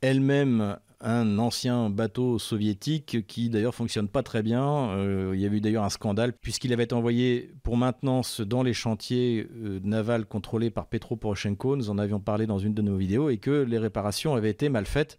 elle-même 0.00 0.78
un 1.02 1.38
ancien 1.38 1.90
bateau 1.90 2.38
soviétique 2.38 3.26
qui 3.26 3.50
d'ailleurs 3.50 3.74
fonctionne 3.74 4.08
pas 4.08 4.22
très 4.22 4.42
bien. 4.42 4.90
Euh, 4.90 5.32
il 5.34 5.40
y 5.40 5.46
a 5.46 5.48
eu 5.48 5.60
d'ailleurs 5.60 5.84
un 5.84 5.90
scandale 5.90 6.32
puisqu'il 6.32 6.72
avait 6.72 6.84
été 6.84 6.94
envoyé 6.94 7.50
pour 7.62 7.76
maintenance 7.76 8.40
dans 8.40 8.62
les 8.62 8.72
chantiers 8.72 9.48
euh, 9.56 9.80
navals 9.82 10.26
contrôlés 10.26 10.70
par 10.70 10.86
Petro 10.86 11.16
Poroshenko. 11.16 11.76
Nous 11.76 11.90
en 11.90 11.98
avions 11.98 12.20
parlé 12.20 12.46
dans 12.46 12.58
une 12.58 12.74
de 12.74 12.82
nos 12.82 12.96
vidéos 12.96 13.30
et 13.30 13.38
que 13.38 13.50
les 13.50 13.78
réparations 13.78 14.34
avaient 14.34 14.50
été 14.50 14.68
mal 14.68 14.86
faites. 14.86 15.18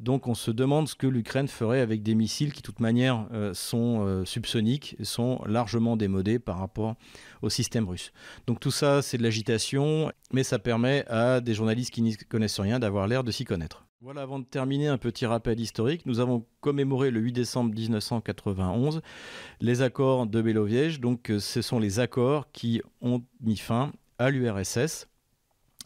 Donc 0.00 0.26
on 0.26 0.34
se 0.34 0.50
demande 0.50 0.88
ce 0.88 0.94
que 0.94 1.06
l'Ukraine 1.06 1.48
ferait 1.48 1.80
avec 1.80 2.02
des 2.02 2.14
missiles 2.14 2.52
qui, 2.52 2.60
de 2.60 2.66
toute 2.66 2.80
manière, 2.80 3.26
euh, 3.32 3.54
sont 3.54 4.04
euh, 4.06 4.24
subsoniques 4.24 4.96
et 4.98 5.04
sont 5.04 5.40
largement 5.46 5.96
démodés 5.96 6.38
par 6.38 6.58
rapport 6.58 6.96
au 7.42 7.50
système 7.50 7.88
russe. 7.88 8.12
Donc 8.46 8.60
tout 8.60 8.70
ça, 8.70 9.02
c'est 9.02 9.18
de 9.18 9.22
l'agitation, 9.22 10.12
mais 10.32 10.42
ça 10.42 10.58
permet 10.58 11.04
à 11.08 11.40
des 11.40 11.54
journalistes 11.54 11.92
qui 11.92 12.02
n'y 12.02 12.16
connaissent 12.16 12.60
rien 12.60 12.78
d'avoir 12.78 13.06
l'air 13.06 13.24
de 13.24 13.30
s'y 13.30 13.44
connaître. 13.44 13.86
Voilà, 14.02 14.22
avant 14.22 14.40
de 14.40 14.44
terminer, 14.44 14.88
un 14.88 14.98
petit 14.98 15.26
rappel 15.26 15.60
historique. 15.60 16.06
Nous 16.06 16.18
avons 16.18 16.44
commémoré 16.60 17.12
le 17.12 17.20
8 17.20 17.32
décembre 17.34 17.72
1991 17.72 19.00
les 19.60 19.80
accords 19.80 20.26
de 20.26 20.42
Beloviège. 20.42 20.98
Donc, 20.98 21.30
euh, 21.30 21.38
ce 21.38 21.62
sont 21.62 21.78
les 21.78 22.00
accords 22.00 22.50
qui 22.50 22.82
ont 23.00 23.22
mis 23.40 23.56
fin 23.56 23.92
à 24.18 24.30
l'URSS. 24.30 25.06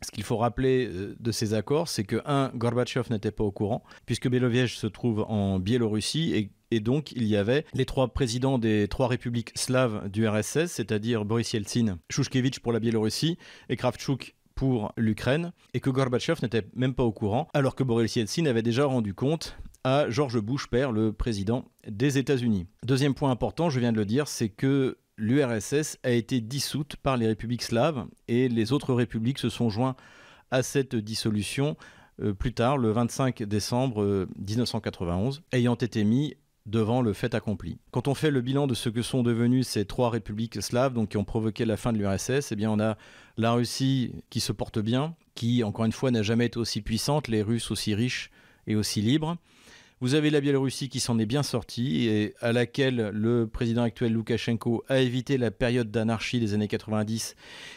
Ce 0.03 0.11
qu'il 0.11 0.25
faut 0.25 0.37
rappeler 0.37 0.89
euh, 0.91 1.17
de 1.19 1.33
ces 1.33 1.55
accords, 1.55 1.89
c'est 1.89 2.05
que, 2.05 2.21
un, 2.27 2.51
Gorbatchev 2.55 3.11
n'était 3.11 3.31
pas 3.31 3.45
au 3.45 3.51
courant, 3.51 3.83
puisque 4.05 4.29
Beloviège 4.29 4.77
se 4.77 4.87
trouve 4.87 5.25
en 5.29 5.59
Biélorussie 5.59 6.51
et 6.71 6.81
donc, 6.81 7.13
il 7.13 7.25
y 7.25 7.37
avait 7.37 7.65
les 7.75 7.85
trois 7.85 8.09
présidents 8.09 8.59
des 8.59 8.89
trois 8.89 9.09
républiques 9.09 9.53
slaves 9.55 10.09
du 10.09 10.27
RSS, 10.27 10.67
c'est-à-dire 10.67 11.25
Boris 11.25 11.53
Yeltsin, 11.53 11.99
Shushkevich 12.11 12.61
pour 12.61 12.73
la 12.73 12.81
Biélorussie 12.81 13.39
et 13.69 13.77
Kravchuk 13.77 14.35
pour 14.55 14.93
l'Ukraine, 14.97 15.53
et 15.75 15.81
que 15.81 15.91
Gorbatchev 15.91 16.41
n'était 16.43 16.67
même 16.75 16.95
pas 16.95 17.05
au 17.05 17.13
courant, 17.13 17.47
alors 17.55 17.77
que 17.77 17.85
Boris 17.85 18.17
Yeltsin 18.17 18.47
avait 18.47 18.63
déjà 18.63 18.87
rendu 18.87 19.15
compte 19.15 19.57
à 19.85 20.11
George 20.11 20.41
Bush 20.41 20.67
père, 20.67 20.91
le 20.91 21.13
président 21.13 21.67
des 21.87 22.19
États-Unis. 22.19 22.67
Deuxième 22.85 23.15
point 23.15 23.31
important, 23.31 23.71
je 23.71 23.79
viens 23.79 23.93
de 23.93 23.99
le 23.99 24.07
dire, 24.07 24.27
c'est 24.27 24.49
que 24.49 24.99
l'URSS 25.17 25.99
a 26.03 26.11
été 26.11 26.41
dissoute 26.41 26.97
par 26.97 27.17
les 27.17 27.27
républiques 27.27 27.63
slaves 27.63 28.07
et 28.29 28.49
les 28.49 28.73
autres 28.73 28.95
républiques 28.95 29.39
se 29.39 29.49
sont 29.49 29.71
joints 29.71 29.97
à 30.51 30.63
cette 30.63 30.95
dissolution 30.95 31.77
euh, 32.23 32.33
plus 32.33 32.53
tard, 32.53 32.79
le 32.79 32.91
25 32.91 33.43
décembre 33.43 34.27
1991, 34.39 35.39
euh, 35.39 35.57
ayant 35.57 35.75
été 35.75 36.05
mis 36.05 36.35
devant 36.65 37.01
le 37.01 37.13
fait 37.13 37.35
accompli. 37.35 37.79
Quand 37.93 38.09
on 38.09 38.15
fait 38.15 38.31
le 38.31 38.41
bilan 38.41 38.67
de 38.67 38.75
ce 38.75 38.89
que 38.89 39.03
sont 39.03 39.23
devenues 39.23 39.63
ces 39.63 39.85
trois 39.85 40.11
républiques 40.11 40.61
slaves, 40.63 40.95
donc 40.95 41.11
qui 41.11 41.17
ont 41.17 41.25
provoqué 41.25 41.65
la 41.65 41.77
fin 41.77 41.93
de 41.93 41.99
l'URSS, 41.99 42.53
eh 42.53 42.67
on 42.67 42.81
a 42.81 42.97
la 43.37 43.53
Russie 43.53 44.13
qui 44.31 44.41
se 44.41 44.53
porte 44.53 44.79
bien, 44.79 45.15
qui 45.35 45.63
encore 45.63 45.85
une 45.85 45.93
fois 45.93 46.11
n'a 46.11 46.23
jamais 46.23 46.47
été 46.47 46.59
aussi 46.59 46.83
puissante, 46.83 47.29
les 47.29 47.43
Russes 47.43 47.71
aussi 47.71 47.95
riches 47.95 48.31
et 48.67 48.75
aussi 48.75 49.01
libres. 49.01 49.37
Vous 50.01 50.13
avez 50.13 50.29
la 50.29 50.43
Biélorussie 50.43 50.91
qui 50.91 51.01
s'en 51.01 51.19
est 51.19 51.25
bien 51.25 51.43
sortie 51.43 52.07
et 52.07 52.35
à 52.43 52.53
laquelle 52.53 53.13
le 53.15 53.47
président 53.47 53.83
actuel 53.83 54.13
Loukachenko 54.13 54.85
a 54.91 54.99
évité 54.99 55.39
la 55.39 55.51
période 55.51 55.91
d'anarchie 55.91 56.39
des 56.39 56.53
années 56.53 56.69
90 56.69 57.35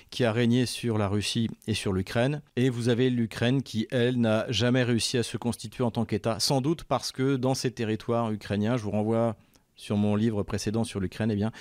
qui 0.10 0.26
a 0.26 0.34
régné 0.34 0.66
sur 0.66 0.98
la 0.98 1.08
Russie 1.08 1.50
et 1.66 1.74
sur 1.74 1.94
l'Ukraine. 1.94 2.42
Et 2.58 2.70
vous 2.70 2.90
avez 2.90 3.10
l'Ukraine 3.10 3.64
qui, 3.64 3.88
elle, 3.90 4.20
n'a 4.20 4.46
jamais 4.52 4.84
réussi 4.84 5.18
à 5.18 5.24
se 5.24 5.38
constituer 5.38 5.86
en 5.86 5.92
tant 5.92 6.04
qu'État, 6.04 6.42
sans 6.42 6.60
doute 6.60 6.84
parce 6.84 7.14
que 7.14 7.38
dans 7.38 7.54
ces 7.54 7.72
territoires 7.72 8.34
ukrainiens, 8.34 8.76
je 8.76 8.84
vous 8.84 8.92
renvoie 8.92 9.38
sur 9.78 9.96
mon 9.96 10.18
livre 10.18 10.44
précédent 10.44 10.84
sur 10.84 11.00
l'Ukraine, 11.00 11.32
eh 11.32 11.36
bien, 11.36 11.54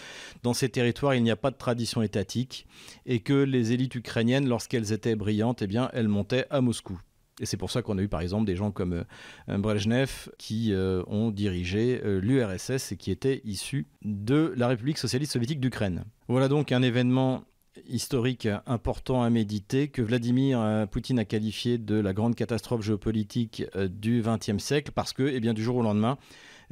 dans 0.42 0.54
ces 0.54 0.68
territoires, 0.68 1.14
il 1.14 1.22
n'y 1.22 1.30
a 1.30 1.36
pas 1.36 1.52
de 1.52 1.56
tradition 1.56 2.02
étatique 2.02 2.66
et 3.06 3.20
que 3.20 3.32
les 3.32 3.70
élites 3.70 3.94
ukrainiennes, 3.94 4.48
lorsqu'elles 4.48 4.92
étaient 4.92 5.14
brillantes, 5.14 5.62
eh 5.62 5.68
bien, 5.68 5.88
elles 5.92 6.08
montaient 6.08 6.46
à 6.50 6.60
Moscou. 6.60 6.98
Et 7.40 7.46
c'est 7.46 7.56
pour 7.56 7.70
ça 7.70 7.82
qu'on 7.82 7.98
a 7.98 8.02
eu 8.02 8.08
par 8.08 8.20
exemple 8.20 8.44
des 8.44 8.56
gens 8.56 8.70
comme 8.70 9.04
euh, 9.48 9.58
Brezhnev 9.58 10.30
qui 10.38 10.72
euh, 10.72 11.02
ont 11.06 11.30
dirigé 11.30 12.00
euh, 12.04 12.20
l'URSS 12.20 12.92
et 12.92 12.96
qui 12.96 13.10
étaient 13.10 13.40
issus 13.44 13.86
de 14.02 14.52
la 14.56 14.68
République 14.68 14.98
socialiste 14.98 15.32
soviétique 15.32 15.60
d'Ukraine. 15.60 16.04
Voilà 16.28 16.48
donc 16.48 16.72
un 16.72 16.82
événement 16.82 17.44
historique 17.88 18.48
important 18.66 19.22
à 19.22 19.30
méditer 19.30 19.86
que 19.86 20.02
Vladimir 20.02 20.88
Poutine 20.90 21.20
a 21.20 21.24
qualifié 21.24 21.78
de 21.78 21.94
la 21.94 22.12
grande 22.12 22.34
catastrophe 22.34 22.82
géopolitique 22.82 23.62
du 23.76 24.20
XXe 24.20 24.58
siècle 24.58 24.90
parce 24.92 25.12
que, 25.12 25.22
eh 25.22 25.38
du 25.38 25.62
jour 25.62 25.76
au 25.76 25.82
lendemain, 25.82 26.18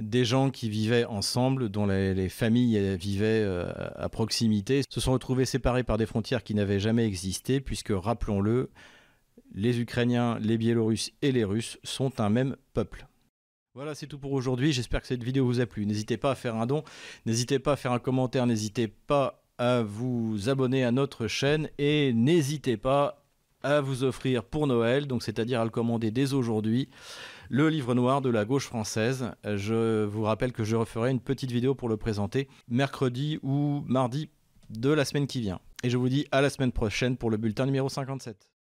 des 0.00 0.24
gens 0.24 0.50
qui 0.50 0.68
vivaient 0.68 1.04
ensemble, 1.04 1.68
dont 1.68 1.86
les 1.86 2.28
familles 2.28 2.96
vivaient 2.96 3.46
à 3.94 4.08
proximité, 4.08 4.82
se 4.90 4.98
sont 4.98 5.12
retrouvés 5.12 5.44
séparés 5.44 5.84
par 5.84 5.96
des 5.96 6.06
frontières 6.06 6.42
qui 6.42 6.56
n'avaient 6.56 6.80
jamais 6.80 7.06
existé, 7.06 7.60
puisque, 7.60 7.92
rappelons-le, 7.94 8.70
les 9.54 9.80
Ukrainiens, 9.80 10.38
les 10.40 10.58
Biélorusses 10.58 11.12
et 11.22 11.32
les 11.32 11.44
Russes 11.44 11.78
sont 11.82 12.20
un 12.20 12.30
même 12.30 12.56
peuple. 12.74 13.06
Voilà, 13.74 13.94
c'est 13.94 14.06
tout 14.06 14.18
pour 14.18 14.32
aujourd'hui. 14.32 14.72
J'espère 14.72 15.02
que 15.02 15.06
cette 15.06 15.22
vidéo 15.22 15.44
vous 15.44 15.60
a 15.60 15.66
plu. 15.66 15.84
N'hésitez 15.84 16.16
pas 16.16 16.30
à 16.30 16.34
faire 16.34 16.56
un 16.56 16.66
don, 16.66 16.82
n'hésitez 17.26 17.58
pas 17.58 17.72
à 17.72 17.76
faire 17.76 17.92
un 17.92 17.98
commentaire, 17.98 18.46
n'hésitez 18.46 18.88
pas 18.88 19.42
à 19.58 19.82
vous 19.82 20.48
abonner 20.48 20.84
à 20.84 20.92
notre 20.92 21.26
chaîne 21.26 21.68
et 21.78 22.12
n'hésitez 22.12 22.76
pas 22.76 23.22
à 23.62 23.80
vous 23.80 24.04
offrir 24.04 24.44
pour 24.44 24.66
Noël, 24.66 25.06
donc 25.06 25.22
c'est-à-dire 25.22 25.60
à 25.60 25.64
le 25.64 25.70
commander 25.70 26.10
dès 26.10 26.32
aujourd'hui, 26.32 26.88
le 27.48 27.68
livre 27.68 27.94
noir 27.94 28.20
de 28.20 28.30
la 28.30 28.44
gauche 28.44 28.66
française. 28.66 29.30
Je 29.44 30.04
vous 30.04 30.22
rappelle 30.22 30.52
que 30.52 30.64
je 30.64 30.76
referai 30.76 31.10
une 31.10 31.20
petite 31.20 31.50
vidéo 31.50 31.74
pour 31.74 31.88
le 31.88 31.96
présenter 31.96 32.48
mercredi 32.68 33.38
ou 33.42 33.82
mardi 33.86 34.28
de 34.70 34.90
la 34.90 35.04
semaine 35.04 35.26
qui 35.26 35.40
vient. 35.40 35.60
Et 35.82 35.90
je 35.90 35.96
vous 35.96 36.08
dis 36.08 36.26
à 36.30 36.40
la 36.40 36.50
semaine 36.50 36.72
prochaine 36.72 37.16
pour 37.16 37.30
le 37.30 37.36
bulletin 37.36 37.66
numéro 37.66 37.88
57. 37.88 38.50